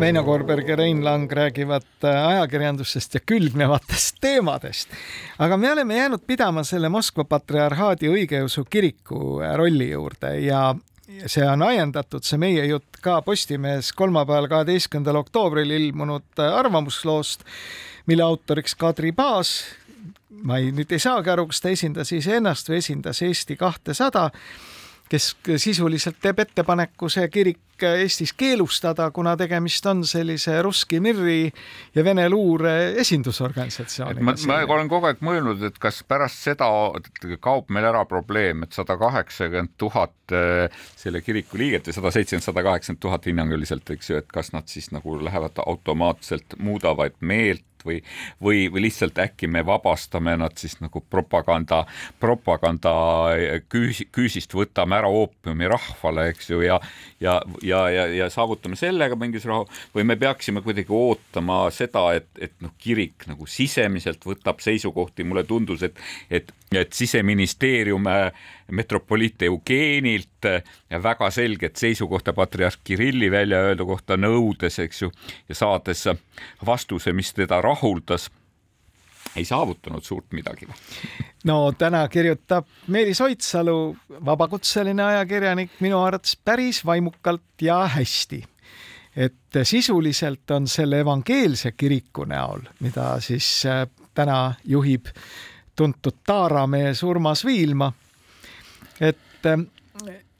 [0.00, 4.88] Veino Korberg ja Rein Lang räägivad äh, ajakirjandusest ja külgnevatest teemadest.
[5.38, 10.74] aga me oleme jäänud pidama selle Moskva patriarhaadi õigeusu kiriku äh, rolli juurde ja
[11.26, 17.46] see on ajendatud, see meie jutt ka Postimehes kolmapäeval, kaheteistkümnendal oktoobril ilmunud äh, arvamusloost,
[18.06, 19.62] mille autoriks Kadri Paas.
[20.42, 24.28] ma ei, nüüd ei saagi aru, kas ta esindas iseennast või esindas Eesti kahesada
[25.10, 31.46] kes sisuliselt teeb ettepaneku see kirik Eestis keelustada, kuna tegemist on sellise Russki Mirri
[31.94, 34.24] ja Vene luure esindusorganisatsiooniga.
[34.26, 36.68] ma, ma olen kogu aeg mõelnud, et kas pärast seda
[37.40, 42.48] kaob meil ära probleem, et sada kaheksakümmend tuhat eh, selle kiriku liiget või sada seitsekümmend,
[42.50, 47.64] sada kaheksakümmend tuhat hinnanguliselt, eks ju, et kas nad siis nagu lähevad automaatselt, muudavad meelt
[47.86, 48.00] või,
[48.42, 51.82] või, või lihtsalt äkki me vabastame nad siis nagu propaganda,
[52.20, 52.92] propaganda
[53.72, 56.80] küüsi, küüsist võtame ära oopiumi rahvale, eks ju, ja,
[57.20, 59.66] ja, ja, ja, ja saavutame sellega mingisuguse rahu
[59.96, 65.44] või me peaksime kuidagi ootama seda, et, et noh, kirik nagu sisemiselt võtab seisukohti, mulle
[65.48, 65.98] tundus, et,
[66.30, 68.04] et, et siseministeerium
[68.70, 70.46] metropoliit Eugeenilt
[71.02, 75.10] väga selget seisukohta patriarh Kirilli välja öelda kohta nõudes, eks ju,
[75.48, 76.04] ja saades
[76.66, 78.30] vastuse, mis teda rahuldas
[79.36, 80.68] ei saavutanud suurt midagi.
[81.44, 88.44] no täna kirjutab Meelis Oidsalu, vabakutseline ajakirjanik, minu arvates päris vaimukalt ja hästi.
[89.16, 95.06] et sisuliselt on selle evangeelse kiriku näol, mida siis äh, täna juhib
[95.76, 97.92] tuntud taaramees Urmas Viilma
[99.00, 99.66] et ähm,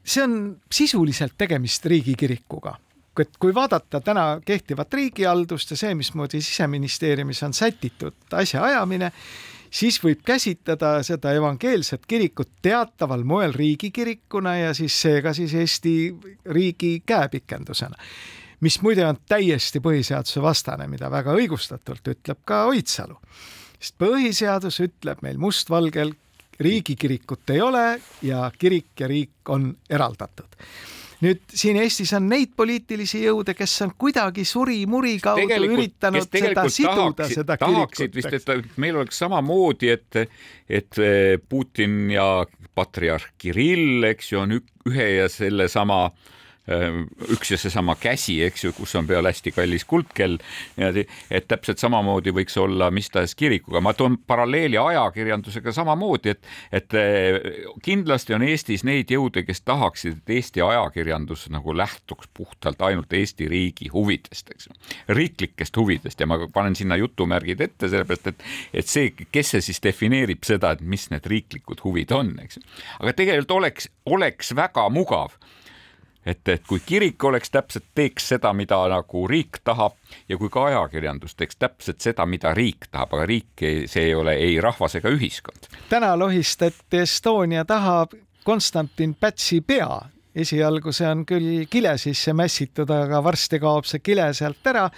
[0.03, 2.77] see on sisuliselt tegemist riigikirikuga
[3.19, 9.11] et kui vaadata täna kehtivat riigihaldust ja see, mismoodi siseministeeriumis on sätitud asjaajamine,
[9.71, 15.95] siis võib käsitleda seda evangeelset kirikut teataval moel riigikirikuna ja siis seega siis Eesti
[16.45, 17.95] riigi käepikendusena.
[18.61, 23.17] mis muide on täiesti põhiseaduse vastane, mida väga õigustatult ütleb ka Oidsalu.
[23.81, 26.13] Sest põhiseadus ütleb meil mustvalgel
[26.61, 27.85] riigikirikut ei ole
[28.21, 30.57] ja kirik ja riik on eraldatud
[31.21, 36.65] nüüd siin Eestis on neid poliitilisi jõude, kes on kuidagi suri-muri kaudu tegelikult, üritanud seda
[36.69, 38.15] siduda, seda kirikut.
[38.17, 40.21] vist, et meil oleks samamoodi, et,
[40.69, 42.27] et eh, Putin ja
[42.75, 46.40] patriarh Kirill, eks ju, on ühe ja sellesama Äh,
[47.33, 50.37] üks ja seesama käsi, eks ju, kus on peal hästi kallis kuldkell,
[50.77, 53.81] et täpselt samamoodi võiks olla mis tahes kirikuga.
[53.81, 57.39] ma toon paralleeli ajakirjandusega samamoodi, et, et äh,
[57.83, 63.49] kindlasti on Eestis neid jõude, kes tahaksid, et Eesti ajakirjandus nagu lähtuks puhtalt ainult Eesti
[63.49, 64.77] riigi huvidest, eks ju,
[65.17, 68.45] riiklikest huvidest ja ma panen sinna jutumärgid ette, sellepärast et,
[68.83, 72.67] et see, kes see siis defineerib seda, et mis need riiklikud huvid on, eks ju.
[72.99, 75.33] aga tegelikult oleks, oleks väga mugav
[76.25, 79.97] et, et kui kirik oleks täpselt, teeks seda, mida nagu riik tahab
[80.29, 84.35] ja kui ka ajakirjandus teeks täpselt seda, mida riik tahab, aga riik, see ei ole
[84.37, 85.69] ei rahvas ega ühiskond.
[85.89, 88.07] täna lohistati Estonia taha
[88.43, 90.01] Konstantin Pätsi pea.
[90.35, 94.89] esialgu see on küll kile sisse mässitud, aga varsti kaob see kile sealt ära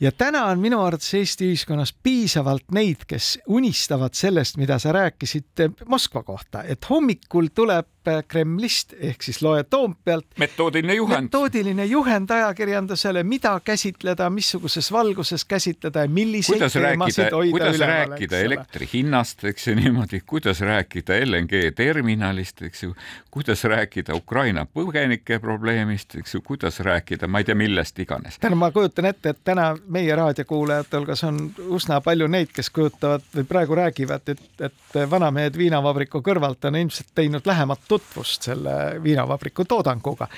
[0.00, 5.66] ja täna on minu arvates Eesti ühiskonnas piisavalt neid, kes unistavad sellest, mida sa rääkisid
[5.88, 10.26] Moskva kohta, et hommikul tuleb Kremlist ehk siis loe Toompealt.
[10.38, 11.28] metoodiline juhend.
[11.30, 18.10] metoodiline juhend ajakirjandusele, mida käsitleda, missuguses valguses käsitleda ja milliseid kuidas teemasid hoida kuidas üleval,
[18.10, 22.94] rääkida elektri hinnast, eks ju niimoodi, kuidas rääkida LNG terminalist, eks ju,
[23.30, 28.38] kuidas rääkida Ukraina põgenike probleemist, eks ju, kuidas rääkida, ma ei tea, millest iganes.
[28.40, 31.42] täna ma kujutan ette, et täna meie raadiokuulajate hulgas on
[31.76, 37.14] üsna palju neid, kes kujutavad või praegu räägivad, et, et vanamehed viinavabriku kõrvalt on ilmselt
[37.14, 40.28] teinud lähemat tutvust selle viinavabriku toodanguga.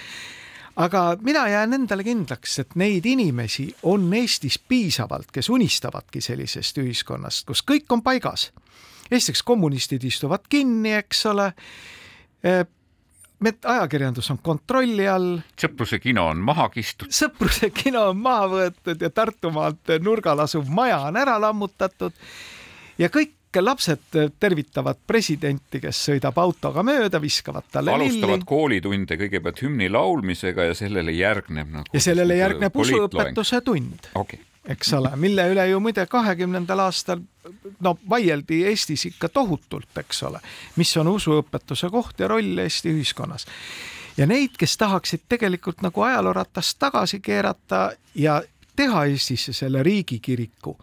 [0.77, 7.47] aga mina jään endale kindlaks, et neid inimesi on Eestis piisavalt, kes unistavadki sellisest ühiskonnast,
[7.47, 8.53] kus kõik on paigas.
[9.11, 11.53] esiteks kommunistid istuvad kinni, eks ole
[13.65, 15.41] ajakirjandus on kontrolli all.
[15.59, 17.11] sõpruse kino on maha kistud.
[17.11, 22.13] sõpruse kino on maha võetud ja Tartumaalt nurgal asuv maja on ära lammutatud
[22.99, 28.47] ja kõik lapsed tervitavad presidenti, kes sõidab autoga mööda, viskavad talle alustavad lilli.
[28.49, 34.41] koolitunde kõigepealt hümni laulmisega ja sellele järgneb nagu ja sellele järgneb usuõpetuse tund okay.
[34.65, 37.21] eks ole, mille üle ju muide kahekümnendal aastal
[37.81, 40.41] no vaieldi Eestis ikka tohutult, eks ole,
[40.77, 43.47] mis on usuõpetuse koht ja roll Eesti ühiskonnas.
[44.17, 48.43] ja neid, kes tahaksid tegelikult nagu ajalooratast tagasi keerata ja
[48.77, 50.77] teha Eestisse selle riigikiriku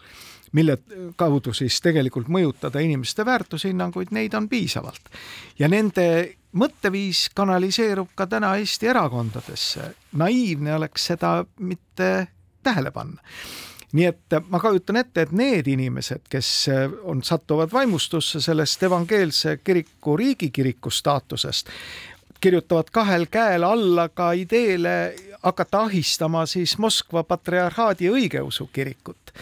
[0.51, 0.77] mille
[1.15, 5.09] kaudu siis tegelikult mõjutada inimeste väärtushinnanguid, neid on piisavalt.
[5.59, 9.95] ja nende mõtteviis kanaliseerub ka täna Eesti erakondadesse.
[10.13, 12.27] naiivne oleks seda mitte
[12.63, 13.21] tähele panna
[13.91, 16.69] nii et ma kujutan ette, et need inimesed, kes
[17.03, 21.69] on, satuvad vaimustusse sellest evangeelse kiriku riigikiriku staatusest,
[22.39, 29.33] kirjutavad kahel käel alla ka ideele hakata ahistama siis Moskva patriarhaadi õigeusu kirikut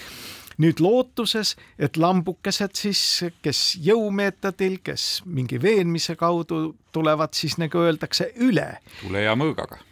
[0.57, 3.01] nüüd lootuses, et lambukesed siis,
[3.41, 8.77] kes jõumeetodil, kes mingi veenmise kaudu tulevad siis nagu öeldakse üle.
[9.01, 9.83] tule ja mõõgaga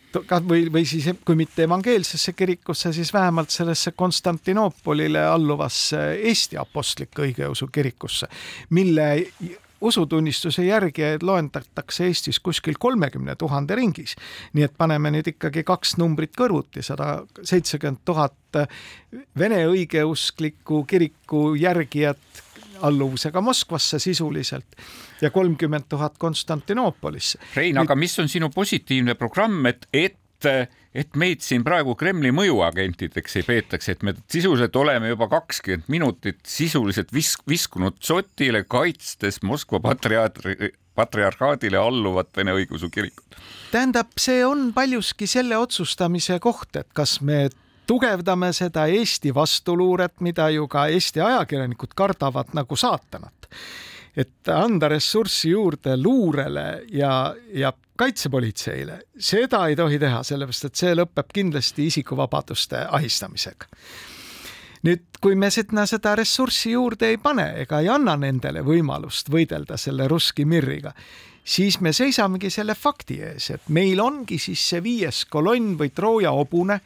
[0.47, 5.99] või, või siis kui mitte evangeelsesse kirikusse, siis vähemalt sellesse Konstantinoopolile alluvasse
[6.32, 8.28] Eesti apostliku õigeusu kirikusse,
[8.69, 9.28] mille
[9.82, 14.16] usutunnistuse järgi loendatakse Eestis kuskil kolmekümne tuhande ringis.
[14.54, 18.34] nii et paneme nüüd ikkagi kaks numbrit kõrvuti, sada seitsekümmend tuhat
[19.40, 22.18] Vene õigeuskliku kiriku järgijat
[22.82, 24.80] alluvusega Moskvasse sisuliselt
[25.22, 27.40] ja kolmkümmend tuhat Konstantinoopolisse.
[27.56, 30.50] Rein, aga mis on sinu positiivne programm, et, et
[30.96, 36.40] et meid siin praegu Kremli mõjuagentideks ei peetaks, et me sisuliselt oleme juba kakskümmend minutit
[36.48, 43.36] sisuliselt vis-, viskunud sotile, kaitstes Moskva patriaatri, patriarhaadile alluvat Vene õigeusu kirikut.
[43.72, 47.50] tähendab, see on paljuski selle otsustamise koht, et kas me
[47.88, 53.34] tugevdame seda Eesti vastuluuret, mida ju ka Eesti ajakirjanikud kardavad nagu saatanat.
[54.16, 60.96] et anda ressurssi juurde luurele ja, ja kaitsepolitseile, seda ei tohi teha, sellepärast et see
[60.96, 63.70] lõpeb kindlasti isikuvabaduste ahistamisega.
[64.86, 69.78] nüüd, kui me sinna seda ressurssi juurde ei pane ega ei anna nendele võimalust võidelda
[69.82, 70.94] selle Russki Mirriga,
[71.46, 76.32] siis me seisamegi selle fakti ees, et meil ongi siis see viies kolonn või Trooja
[76.34, 76.80] hobune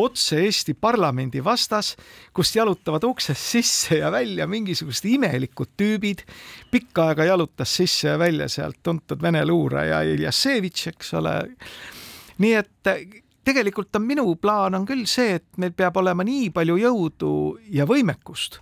[0.00, 1.94] otse Eesti parlamendi vastas,
[2.34, 6.24] kust jalutavad uksest sisse ja välja mingisugused imelikud tüübid.
[6.70, 11.36] pikka aega jalutas sisse ja välja sealt tuntud vene luuraja Iljasevitš, eks ole.
[12.38, 12.96] nii et
[13.44, 17.34] tegelikult on minu plaan on küll see, et meil peab olema nii palju jõudu
[17.70, 18.60] ja võimekust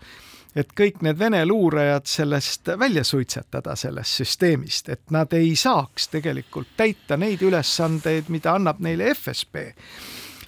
[0.57, 6.75] et kõik need Vene luurajad sellest välja suitsetada, sellest süsteemist, et nad ei saaks tegelikult
[6.77, 9.73] täita neid ülesandeid, mida annab neile FSB.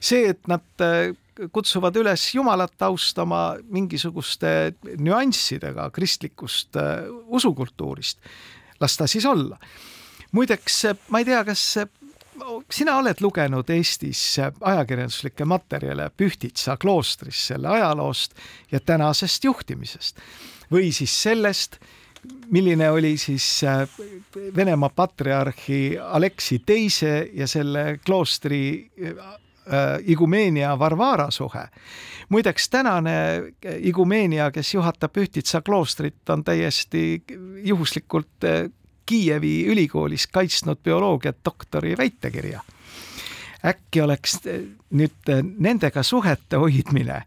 [0.05, 1.15] see, et nad äh,
[1.53, 8.19] kutsuvad üles Jumalat austama mingisuguste nüanssidega kristlikust äh, usukultuurist,
[8.81, 9.59] las ta siis olla.
[10.33, 11.65] muideks, ma ei tea, kas
[12.71, 14.23] sina oled lugenud Eestis
[14.61, 18.35] ajakirjanduslikke materjale Pühtitsa kloostrist, selle ajaloost
[18.73, 20.21] ja tänasest juhtimisest
[20.73, 21.79] või siis sellest,
[22.51, 23.89] milline oli siis äh,
[24.57, 29.39] Venemaa patriarhi Aleksi teise ja selle kloostri äh,
[30.05, 31.69] igumeenia Varvara suhe.
[32.29, 33.13] muideks tänane
[33.79, 37.23] igumeenia, kes juhatab Pühtitsa kloostrit, on täiesti
[37.65, 38.71] juhuslikult äh,
[39.07, 42.61] Kiievi ülikoolis kaitsnud bioloogia doktori väitekirja.
[43.65, 44.41] äkki oleks
[44.91, 47.23] nüüd nendega suhete hoidmine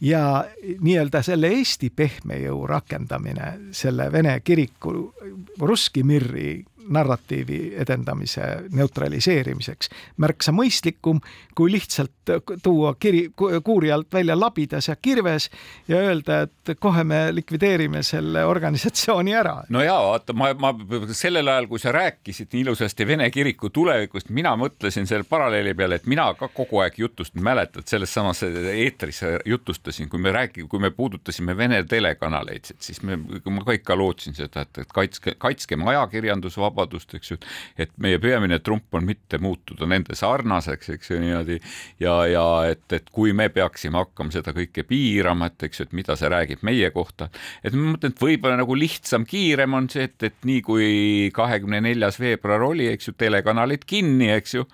[0.00, 0.44] ja
[0.80, 5.14] nii-öelda selle Eesti pehme jõu rakendamine selle Vene kiriku
[5.60, 9.88] Russki Mirri narratiivi edendamise neutraliseerimiseks.
[10.16, 11.20] märksa mõistlikum,
[11.54, 13.30] kui lihtsalt tuua kiri,
[13.64, 15.50] kuuri alt välja labidas ja kirves
[15.88, 19.62] ja öelda, et kohe me likvideerime selle organisatsiooni ära.
[19.68, 20.72] no ja vaata, ma, ma
[21.12, 25.98] sellel ajal, kui sa rääkisid nii ilusasti Vene kiriku tulevikust, mina mõtlesin selle paralleeli peale,
[26.00, 30.80] et mina ka kogu aeg jutust, mäletad, selles samas eetris jutustasin, kui me räägime, kui
[30.80, 35.86] me puudutasime Vene telekanaleid, siis me, ma ka ikka lootsin seda, et, et kaitske, kaitskem
[35.88, 36.71] ajakirjandusvabadust,
[37.18, 37.38] eks ju,
[37.80, 41.58] et meie peamine trump on mitte muutuda nende sarnaseks, eks ju niimoodi
[42.02, 45.96] ja, ja et, et kui me peaksime hakkama seda kõike piirama, et eks ju, et
[46.02, 47.30] mida see räägib meie kohta,
[47.62, 50.88] et ma mõtlen, et võib-olla nagu lihtsam, kiirem on see, et, et nii kui
[51.34, 54.66] kahekümne neljas veebruar oli, eks ju, telekanalid kinni, eks ju,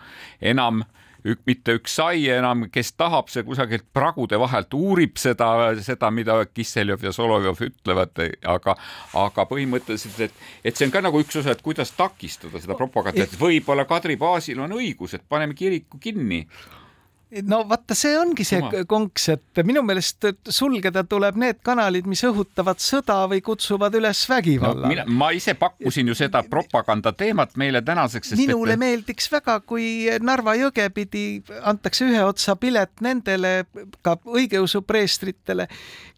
[0.52, 0.84] enam
[1.32, 5.50] ük, mitte üks sai enam, kes tahab, see kusagilt pragude vahelt uurib seda,
[5.84, 8.76] seda, mida Kisseljov ja Solovjov ütlevad, aga,
[9.18, 13.28] aga põhimõtteliselt, et, et see on ka nagu üks osa, et kuidas takistada seda propagandat,
[13.28, 16.44] et võib-olla Kadri baasil on õigus, et paneme kiriku kinni
[17.42, 18.84] no vaata, see ongi see Oma.
[18.88, 25.04] konks, et minu meelest sulgeda tuleb need kanalid, mis õhutavad sõda või kutsuvad üles vägivallale
[25.04, 25.16] no,.
[25.20, 28.32] ma ise pakkusin ju seda propaganda teemat meile tänaseks.
[28.40, 28.80] minule et...
[28.80, 31.24] meeldiks väga, kui Narva jõge pidi
[31.68, 33.52] antakse ühe otsa pilet nendele
[34.02, 35.68] ka õigeusu preestritele,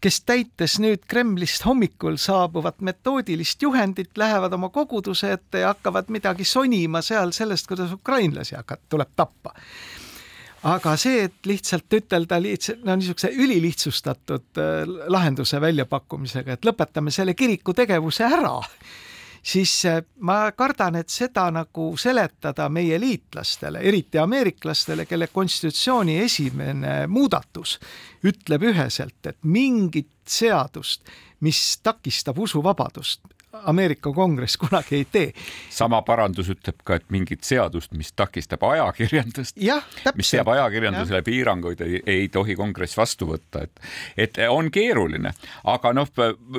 [0.01, 6.47] kes täites nüüd Kremlist hommikul saabuvat metoodilist juhendit, lähevad oma koguduse ette ja hakkavad midagi
[6.47, 9.51] sonima seal sellest, kuidas ukrainlasi hakkab, tuleb tappa
[10.67, 17.33] aga see, et lihtsalt ütelda lihtsalt no niisuguse ülilihtsustatud äh, lahenduse väljapakkumisega, et lõpetame selle
[17.37, 18.53] kiriku tegevuse ära,
[19.41, 26.95] siis äh, ma kardan, et seda nagu seletada meie liitlastele, eriti ameeriklastele, kelle konstitutsiooni esimene
[27.09, 27.79] muudatus
[28.29, 31.09] ütleb üheselt, et mingit seadust,
[31.41, 35.33] mis takistab usuvabadust, Ameerika Kongress kunagi ei tee.
[35.69, 39.57] sama parandus ütleb ka, et mingit seadust, mis takistab ajakirjandust,
[40.15, 41.25] mis seab ajakirjandusele ja.
[41.25, 43.81] piiranguid, ei, ei tohi Kongress vastu võtta, et,
[44.17, 45.33] et on keeruline,
[45.67, 46.07] aga noh,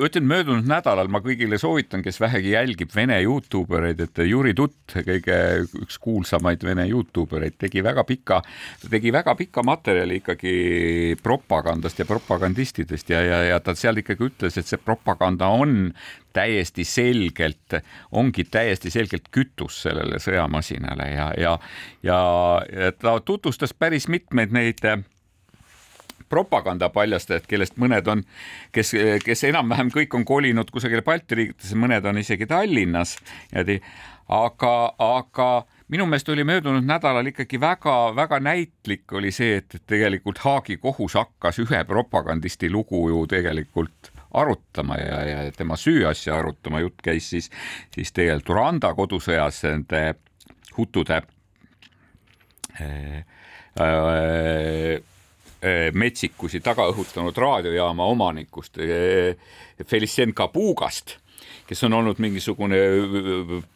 [0.05, 4.93] ütlen möödunud nädalal ma kõigile soovitan, kes vähegi jälgib Vene Youtube ereid, et Juri Tutt,
[4.93, 5.39] kõige
[5.81, 8.41] üks kuulsamaid Vene Youtube ereid, tegi väga pika,
[8.89, 14.61] tegi väga pika materjali ikkagi propagandast ja propagandistidest ja, ja, ja ta seal ikkagi ütles,
[14.61, 15.93] et see propaganda on
[16.33, 17.77] täiesti selgelt,
[18.11, 21.57] ongi täiesti selgelt kütus sellele sõjamasinale ja, ja,
[22.03, 22.19] ja,
[22.99, 25.03] ta tutvustas päris mitmeid neid äh,
[26.33, 28.23] propagandapaljastajad, kellest mõned on,
[28.73, 28.93] kes,
[29.25, 33.17] kes enam-vähem kõik on kolinud kusagile Balti riikidesse, mõned on isegi Tallinnas,
[33.53, 35.49] aga, aga
[35.93, 41.61] minu meelest oli möödunud nädalal ikkagi väga-väga näitlik oli see, et tegelikult Haagi kohus hakkas
[41.61, 47.49] ühe propagandisti lugu ju tegelikult arutama ja, ja tema süüasja arutama, jutt käis siis,
[47.93, 50.03] siis tegelikult Rwanda kodusõjas nende
[50.77, 51.21] hutude
[52.81, 53.25] äh,
[53.79, 55.01] äh,
[55.93, 58.77] metsikusi taga õhutanud raadiojaama omanikust
[59.87, 61.17] Felicien Kabugast
[61.67, 62.77] kes on olnud mingisugune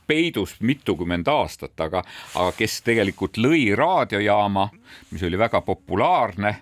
[0.07, 2.03] peidus mitukümmend aastat, aga,
[2.35, 4.69] aga kes tegelikult lõi raadiojaama,
[5.11, 6.53] mis oli väga populaarne,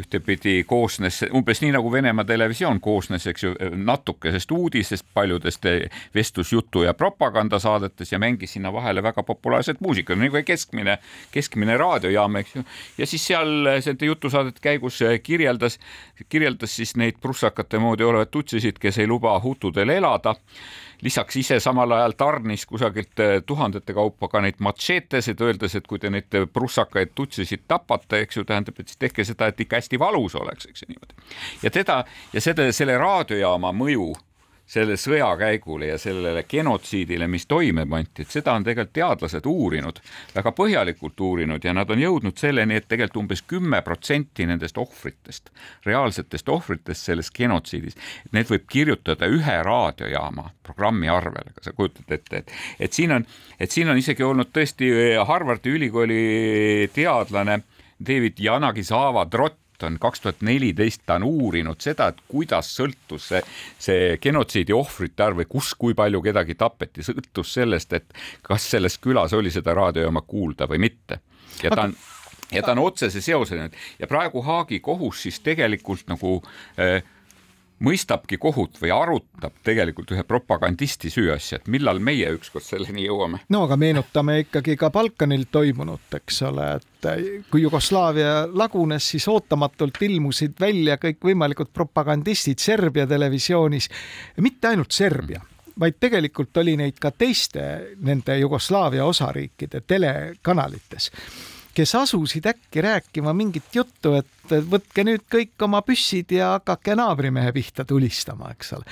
[0.00, 5.66] ühtepidi koosnes umbes nii nagu Venemaa televisioon koosnes, eks ju, natukesest uudisest, paljudest
[6.14, 10.98] vestlusjutu ja propagandasaadetes ja mängis sinna vahele väga populaarset muusikat, nagu keskmine,
[11.32, 12.64] keskmine raadiojaam, eks ju.
[12.98, 15.80] ja siis seal nende jutusaadete käigus kirjeldas,
[16.28, 20.36] kirjeldas siis neid prussakate moodi olevaid tutsisid, kes ei luba hutudel elada
[21.02, 26.10] lisaks ise samal ajal tarnis kusagilt tuhandete kaupa ka neid matšeetesid, öeldes, et kui te
[26.10, 30.36] neid prussakaid tutsisid tapate, eks ju, tähendab, et siis tehke seda, et ikka hästi valus
[30.38, 31.30] oleks, eks ju niimoodi.
[31.62, 34.12] ja teda ja seda, selle raadiojaama mõju
[34.70, 39.98] selle sõja käigule ja sellele genotsiidile, mis toime pandi, et seda on tegelikult teadlased uurinud,
[40.34, 45.50] väga põhjalikult uurinud ja nad on jõudnud selleni, et tegelikult umbes kümme protsenti nendest ohvritest,
[45.86, 47.98] reaalsetest ohvritest selles genotsiidis,
[48.36, 52.54] need võib kirjutada ühe raadiojaama programmi arvele, kas sa kujutad ette, et,
[52.86, 53.26] et siin on,
[53.58, 54.92] et siin on isegi olnud tõesti
[55.26, 57.62] Harvardi ülikooli teadlane
[58.00, 63.42] David Yanagisawa Trott on kaks tuhat neliteist, ta on uurinud seda, et kuidas sõltus see,
[63.78, 68.98] see genotsiidi ohvrite arv või kus, kui palju kedagi tapeti, sõltus sellest, et kas selles
[68.98, 71.20] külas oli seda raadiojaama kuulda või mitte.
[71.62, 71.96] ja ta on
[72.52, 76.40] ja ta on otsese seosena ja praegu Haagi kohus siis tegelikult nagu
[76.78, 77.02] äh,
[77.84, 83.42] mõistabki kohut või arutab tegelikult ühe propagandisti süüasja, et millal meie ükskord selleni jõuame.
[83.48, 90.02] no aga meenutame ikkagi ka Balkanil toimunut, eks ole, et kui Jugoslaavia lagunes, siis ootamatult
[90.02, 93.88] ilmusid välja kõikvõimalikud propagandistid Serbia televisioonis,
[94.44, 95.40] mitte ainult Serbia
[95.80, 97.62] vaid tegelikult oli neid ka teiste
[98.04, 101.08] nende Jugoslaavia osariikide telekanalites
[101.74, 107.52] kes asusid äkki rääkima mingit juttu, et võtke nüüd kõik oma püssid ja hakake naabrimehe
[107.52, 108.84] pihta tulistama, eks ole.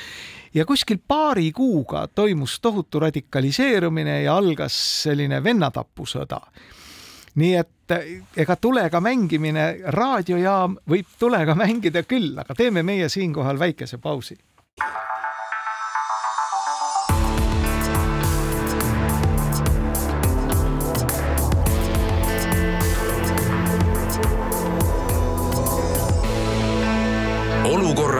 [0.55, 6.41] ja kuskil paari kuuga toimus tohutu radikaliseerumine ja algas selline vennatapusõda.
[7.35, 7.97] nii et
[8.37, 14.39] ega tulega mängimine, raadiojaam võib tulega mängida küll, aga teeme meie siinkohal väikese pausi.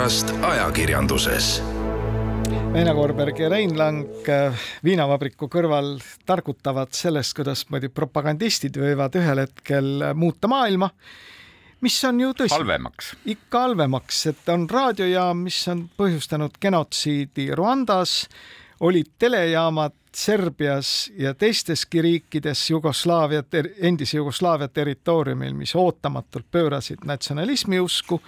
[0.09, 1.47] Olukorrast ajakirjanduses.
[2.73, 10.07] Veena Koorberg ja Rein Lang äh, viinavabriku kõrval targutavad sellest, kuidasmoodi propagandistid võivad ühel hetkel
[10.17, 10.89] muuta maailma,
[11.85, 12.55] mis on ju tõsi.
[12.57, 13.11] halvemaks.
[13.29, 18.23] ikka halvemaks, et on raadiojaam, mis on põhjustanud genotsiidi Rwandas,
[18.81, 23.45] olid telejaamad Serbias ja teisteski riikides Jugoslaavia,
[23.81, 28.19] endise Jugoslaavia territooriumil, mis ootamatult pöörasid natsionalismi usku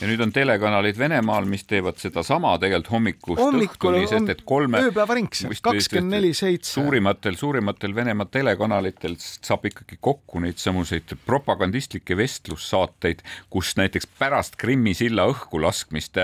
[0.00, 4.82] ja nüüd on telekanalid Venemaal, mis teevad sedasama tegelikult hommikust Hommikul õhtuni, sest et kolme
[4.88, 6.74] ööpäevaringselt, kakskümmend neli seitse.
[6.76, 14.94] suurimatel, suurimatel Venemaa telekanalitel saab ikkagi kokku neid samuseid propagandistlikke vestlussaateid, kus näiteks pärast Krimmi
[14.96, 16.18] silla õhku laskmist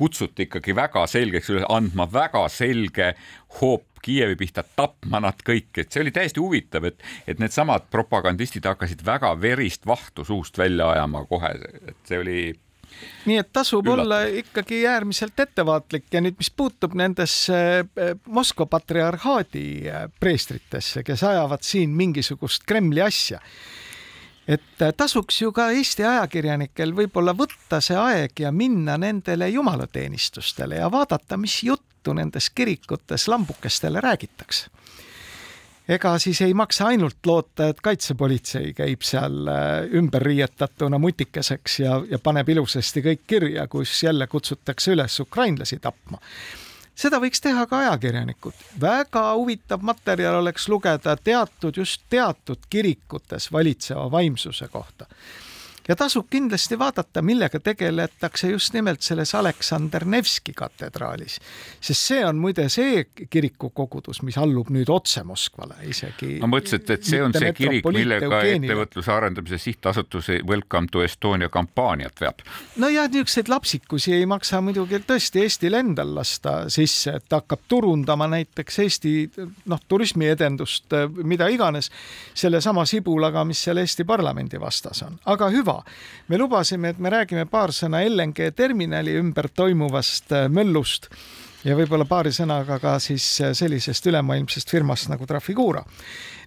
[0.00, 3.14] kutsuti ikkagi väga selgeks üles andma väga selge
[3.60, 8.64] hoop Kiievi pihta tapma nad kõik, et see oli täiesti huvitav, et, et needsamad propagandistid
[8.64, 11.52] hakkasid väga verist vahtu suust välja ajama kohe,
[11.84, 12.38] et see oli
[13.28, 14.02] nii et tasub Üllatav.
[14.02, 16.08] olla ikkagi äärmiselt ettevaatlik.
[16.12, 23.04] Ja nüüd, mis puutub nendesse eh, Moskva patriarhaadi eh, preestritesse, kes ajavad siin mingisugust Kremli
[23.04, 23.40] asja
[24.50, 30.80] et eh, tasuks ju ka Eesti ajakirjanikel võib-olla võtta see aeg ja minna nendele jumalateenistustele
[30.82, 34.70] ja vaadata, mis juttu nendes kirikutes lambukestele räägitakse
[35.90, 42.00] ega siis ei maksa ainult loota, et kaitsepolitsei käib seal äh, ümber riietatuna mutikeseks ja,
[42.10, 46.20] ja paneb ilusasti kõik kirja, kus jälle kutsutakse üles ukrainlasi tapma.
[46.94, 48.54] Seda võiks teha ka ajakirjanikud.
[48.80, 55.06] väga huvitav materjal oleks lugeda teatud, just teatud kirikutes valitseva vaimsuse kohta
[55.88, 61.38] ja tasub kindlasti vaadata, millega tegeletakse just nimelt selles Aleksander Nevski katedraalis,
[61.80, 66.38] sest see on muide see kirikukogudus, mis allub nüüd otse Moskvale isegi.
[66.42, 72.20] ma mõtlesin, et, see on see kirik, millega ettevõtluse arendamise sihtasutus Welcome to Estonia kampaaniat
[72.20, 72.44] veab.
[72.76, 78.28] no ja niisuguseid lapsikusi ei maksa muidugi tõesti Eestil endal lasta sisse, et hakkab turundama
[78.30, 79.14] näiteks Eesti
[79.70, 80.92] noh, turismiedendust,
[81.24, 81.90] mida iganes,
[82.34, 85.69] sellesama sibulaga, mis seal Eesti parlamendi vastas on, aga hüva
[86.28, 91.10] me lubasime, et me räägime paar sõna LNG terminali ümber toimuvast äh, möllust
[91.64, 95.82] ja võib-olla paari sõnaga ka siis äh, sellisest ülemaailmsest firmast nagu Trafigura.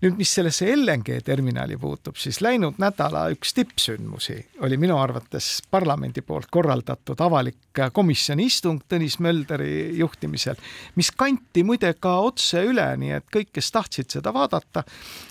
[0.03, 6.21] nüüd, mis sellesse LNG terminali puutub, siis läinud nädala üks tippsündmusi oli minu arvates parlamendi
[6.25, 10.57] poolt korraldatud avalik äh, komisjoni istung Tõnis Mölderi juhtimisel,
[10.95, 14.83] mis kanti muide ka otse üle, nii et kõik, kes tahtsid seda vaadata,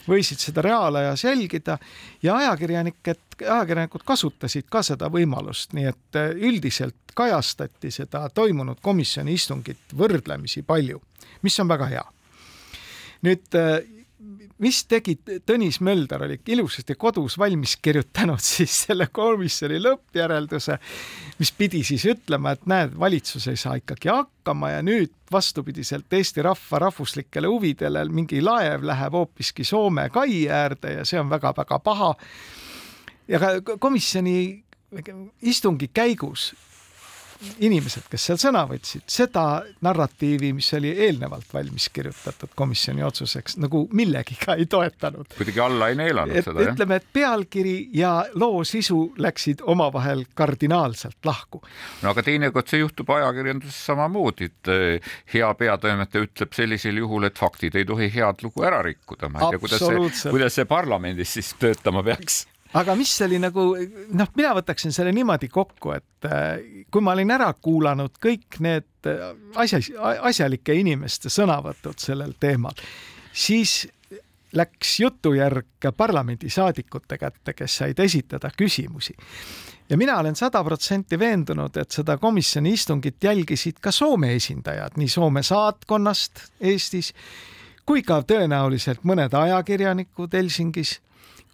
[0.09, 1.79] võisid seda reaalajas jälgida
[2.23, 9.35] ja ajakirjanikud, ajakirjanikud kasutasid ka seda võimalust, nii et äh, üldiselt kajastati seda toimunud komisjoni
[9.37, 11.01] istungit võrdlemisi palju,
[11.43, 12.05] mis on väga hea.
[13.23, 13.83] nüüd äh,
[14.63, 15.17] mis tegi
[15.47, 20.79] Tõnis Mölder, oli ilusasti kodus valmis kirjutanud siis selle komisjoni lõppjärelduse,
[21.41, 26.45] mis pidi siis ütlema, et näed, valitsus ei saa ikkagi hakkama ja nüüd vastupidiselt Eesti
[26.45, 32.15] rahva rahvuslikele huvidele mingi laev läheb hoopiski Soome kai äärde ja see on väga-väga paha.
[33.33, 34.37] Ja ka komisjoni
[35.49, 36.53] istungi käigus
[37.63, 39.45] inimesed, kes seal sõna võtsid, seda
[39.85, 45.33] narratiivi, mis oli eelnevalt valmis kirjutatud komisjoni otsuseks, nagu millegiga ei toetanud.
[45.37, 46.77] kuidagi alla ei neelanud et, seda, jah?
[46.77, 51.63] ütleme, et pealkiri ja loo sisu läksid omavahel kardinaalselt lahku.
[52.03, 57.39] no aga teinekord see juhtub ajakirjanduses samamoodi, et eh, hea peatoimetaja ütleb sellisel juhul, et
[57.39, 59.33] faktid ei tohi head lugu ära rikkuda.
[59.33, 62.45] ma ei tea, kuidas see, kuidas see parlamendis siis töötama peaks
[62.75, 63.65] aga mis oli nagu
[64.17, 69.11] noh, mina võtaksin selle niimoodi kokku, et äh, kui ma olin ära kuulanud kõik need
[69.11, 69.81] äh, asja,
[70.29, 72.77] asjalike inimeste sõnavõtud sellel teemal,
[73.33, 73.83] siis
[74.53, 79.15] läks jutujärg parlamendisaadikute kätte, kes said esitada küsimusi.
[79.89, 85.09] ja mina olen sada protsenti veendunud, et seda komisjoni istungit jälgisid ka Soome esindajad nii
[85.09, 87.15] Soome saatkonnast Eestis
[87.87, 91.01] kui ka tõenäoliselt mõned ajakirjanikud Helsingis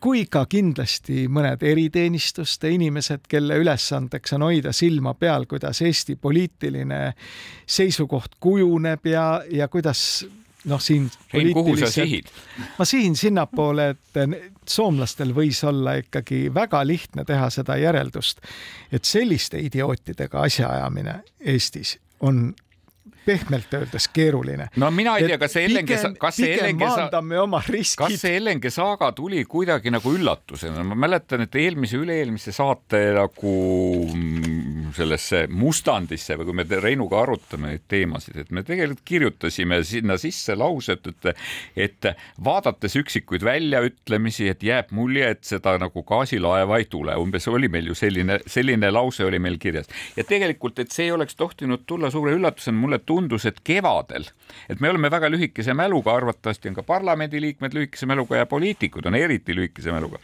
[0.00, 7.00] kui ka kindlasti mõned eriteenistuste inimesed, kelle ülesandeks on hoida silma peal, kuidas Eesti poliitiline
[7.66, 10.26] seisukoht kujuneb ja, ja kuidas
[10.68, 12.30] noh, siin Rein, kuhu sa sihid?
[12.78, 14.22] ma sihin sinnapoole, et
[14.68, 18.42] soomlastel võis olla ikkagi väga lihtne teha seda järeldust,
[18.92, 22.52] et selliste idiootidega asjaajamine Eestis on
[23.28, 24.68] pehmelt öeldes keeruline.
[24.76, 26.88] no mina ei tea, kas see LNG, kas see LNG,
[28.00, 33.54] kas see LNG saaga tuli kuidagi nagu üllatusena, ma mäletan, et eelmise, üle-eelmise saate nagu
[34.14, 40.16] mm, sellesse mustandisse või kui me Reinuga arutame neid teemasid, et me tegelikult kirjutasime sinna
[40.20, 41.44] sisse lauset, et,
[41.88, 42.10] et
[42.44, 47.90] vaadates üksikuid väljaütlemisi, et jääb mulje, et seda nagu gaasilaeva ei tule, umbes oli meil
[47.90, 49.90] ju selline, selline lause oli meil kirjas.
[50.16, 54.28] Ja tegelikult, et see ei oleks tohtinud tulla suure üllatusena, mulle tundub, tundus, et kevadel,
[54.70, 59.18] et me oleme väga lühikese mäluga, arvatavasti on ka parlamendiliikmed lühikese mäluga ja poliitikud on
[59.18, 60.18] eriti lühikese mäluga.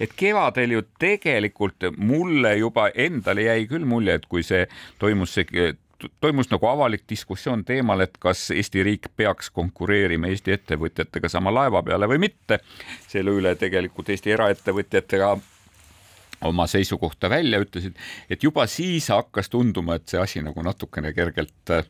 [0.00, 4.66] et kevadel ju tegelikult mulle juba endale jäi küll mulje, et kui see
[4.98, 5.76] toimus see
[6.20, 11.82] toimus nagu avalik diskussioon teemal, et kas Eesti riik peaks konkureerima Eesti ettevõtjatega sama laeva
[11.82, 12.60] peale või mitte.
[13.08, 15.34] selle üle tegelikult Eesti eraettevõtjatega
[16.48, 17.96] oma seisukohta välja ütlesid,
[18.30, 21.84] et juba siis hakkas tunduma, et see asi nagu natukene kergelt äh,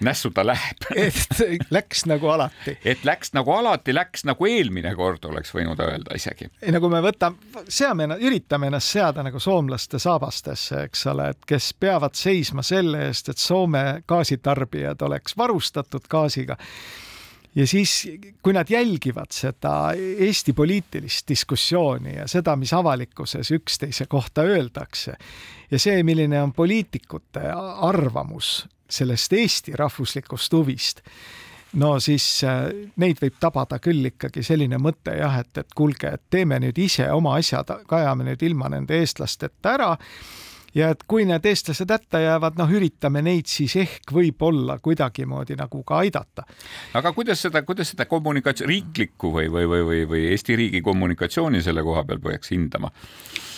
[0.00, 2.76] nässu ta läheb et läks nagu alati.
[2.84, 6.50] et läks nagu alati, läks nagu eelmine kord, oleks võinud öelda isegi.
[6.72, 12.14] nagu me võtame, seame, üritame ennast seada nagu soomlaste saabastesse, eks ole, et kes peavad
[12.18, 16.56] seisma selle eest, et Soome gaasitarbijad oleks varustatud gaasiga
[17.56, 18.08] ja siis,
[18.42, 25.16] kui nad jälgivad seda Eesti poliitilist diskussiooni ja seda, mis avalikkuses üksteise kohta öeldakse
[25.70, 27.42] ja see, milline on poliitikute
[27.80, 31.02] arvamus sellest Eesti rahvuslikust huvist,
[31.80, 36.22] no siis äh, neid võib tabada küll ikkagi selline mõte jah, et, et kuulge, et
[36.30, 39.94] teeme nüüd ise oma asjad, ajame nüüd ilma nende eestlasteta ära
[40.76, 45.82] ja et kui need eestlased hätta jäävad, noh, üritame neid siis ehk võib-olla kuidagimoodi nagu
[45.86, 46.44] ka aidata.
[46.94, 51.62] aga kuidas seda, kuidas seda kommunikatsiooni, riiklikku või, või, või, või, või Eesti riigi kommunikatsiooni
[51.64, 52.92] selle koha peal peaks hindama?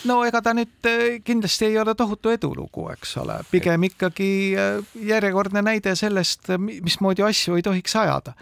[0.09, 4.99] no ega ta nüüd eh, kindlasti ei ole tohutu edulugu, eks ole, pigem ikkagi eh,
[5.11, 8.35] järjekordne näide sellest, mismoodi asju ei tohiks ajada.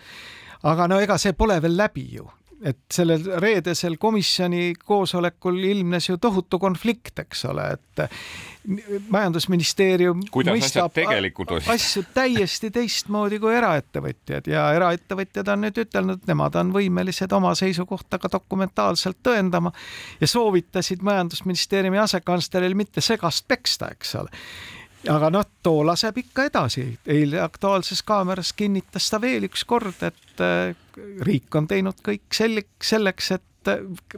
[0.63, 2.29] aga no ega see pole veel läbi ju
[2.65, 8.01] et sellel reedesel komisjoni koosolekul ilmnes ju tohutu konflikt, eks ole, et
[9.13, 10.97] majandusministeerium Kuidas mõistab
[11.71, 18.19] asju täiesti teistmoodi kui eraettevõtjad ja eraettevõtjad on nüüd ütelnud, nemad on võimelised oma seisukohta
[18.19, 19.71] ka dokumentaalselt tõendama
[20.21, 24.33] ja soovitasid majandusministeeriumi asekantsleril mitte segast peksta, eks ole
[25.09, 26.99] aga too laseb ikka edasi.
[27.05, 30.75] eile Aktuaalses Kaameras kinnitas ta veel üks kord, et äh,
[31.21, 33.43] riik on teinud kõik selleks, selleks, et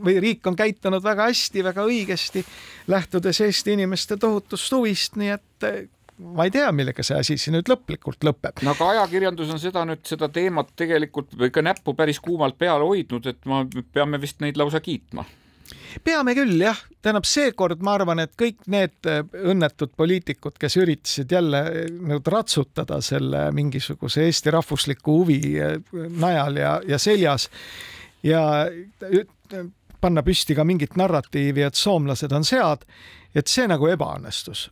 [0.06, 2.44] või riik on käitunud väga hästi, väga õigesti,
[2.88, 5.80] lähtudes Eesti inimeste tohutust huvist, nii et eh,
[6.36, 8.64] ma ei tea, millega see asi siin nüüd lõplikult lõpeb.
[8.66, 13.30] no aga ajakirjandus on seda nüüd, seda teemat tegelikult ikka näppu päris kuumalt peal hoidnud,
[13.32, 13.64] et ma,
[13.94, 15.26] peame vist neid lausa kiitma
[16.04, 19.22] peame küll jah, tähendab seekord ma arvan, et kõik need eh,
[19.52, 25.40] õnnetud poliitikud, kes üritasid jälle eh, nüüd ratsutada selle mingisuguse Eesti rahvusliku huvi
[25.94, 27.50] najal ja, ja seljas
[28.24, 28.42] ja
[30.02, 32.84] panna püsti ka mingit narratiivi, et soomlased on sead,
[33.36, 34.70] et see nagu ebaõnnestus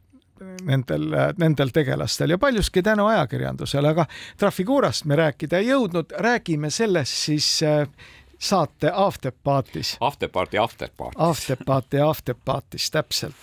[0.68, 1.10] nendel,
[1.42, 4.06] nendel tegelastel ja paljuski tänu ajakirjandusele, aga
[4.38, 7.88] Trafigurast me rääkida ei jõudnud, räägime sellest siis äh,
[8.40, 9.98] saate Afterpartis.
[10.00, 11.22] Afterparti Afterpartis.
[11.22, 13.36] Afterparti Afterpartis, täpselt.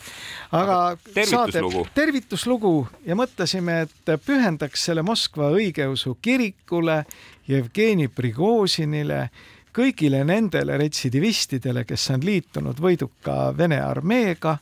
[0.53, 1.87] aga tervituslugu.
[1.95, 7.05] tervituslugu ja mõtlesime, et pühendaks selle Moskva õigeusu kirikule,
[7.49, 9.31] Jevgeni Prigožinile
[9.74, 14.56] kõigile nendele retsidivistidele, kes on liitunud võiduka Vene armeega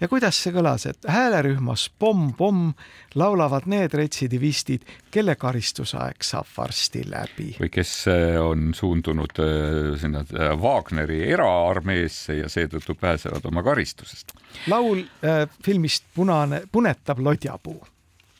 [0.00, 2.72] ja kuidas see kõlas, et häälerühmas pomm-pomm
[3.18, 7.48] laulavad need retsidivistid, kelle karistusaeg saab varsti läbi.
[7.60, 14.32] või kes äh, on suundunud äh, sinna äh, Wagneri eraarmeesse ja seetõttu pääsevad oma karistusest.
[14.66, 17.82] laul äh, filmist Punane, punetab lodjapuu.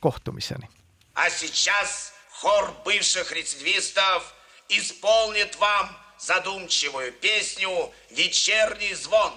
[0.05, 0.69] kohtumiseni.
[1.15, 4.35] А сейчас хор бывших рецидивистов
[4.69, 5.87] исполнит вам
[6.20, 9.34] задумчивую песню «Вечерний звон».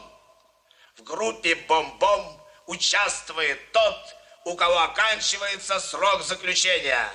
[0.97, 7.09] В группе «Бом-бом» участвует тот, у кого оканчивается срок заключения.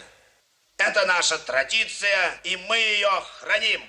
[0.78, 3.10] Это наша традиция, и мы ее
[3.40, 3.82] храним.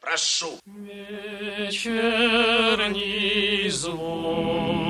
[0.00, 0.58] Прошу.
[0.66, 2.00] Вечерний
[3.70, 4.81] звон.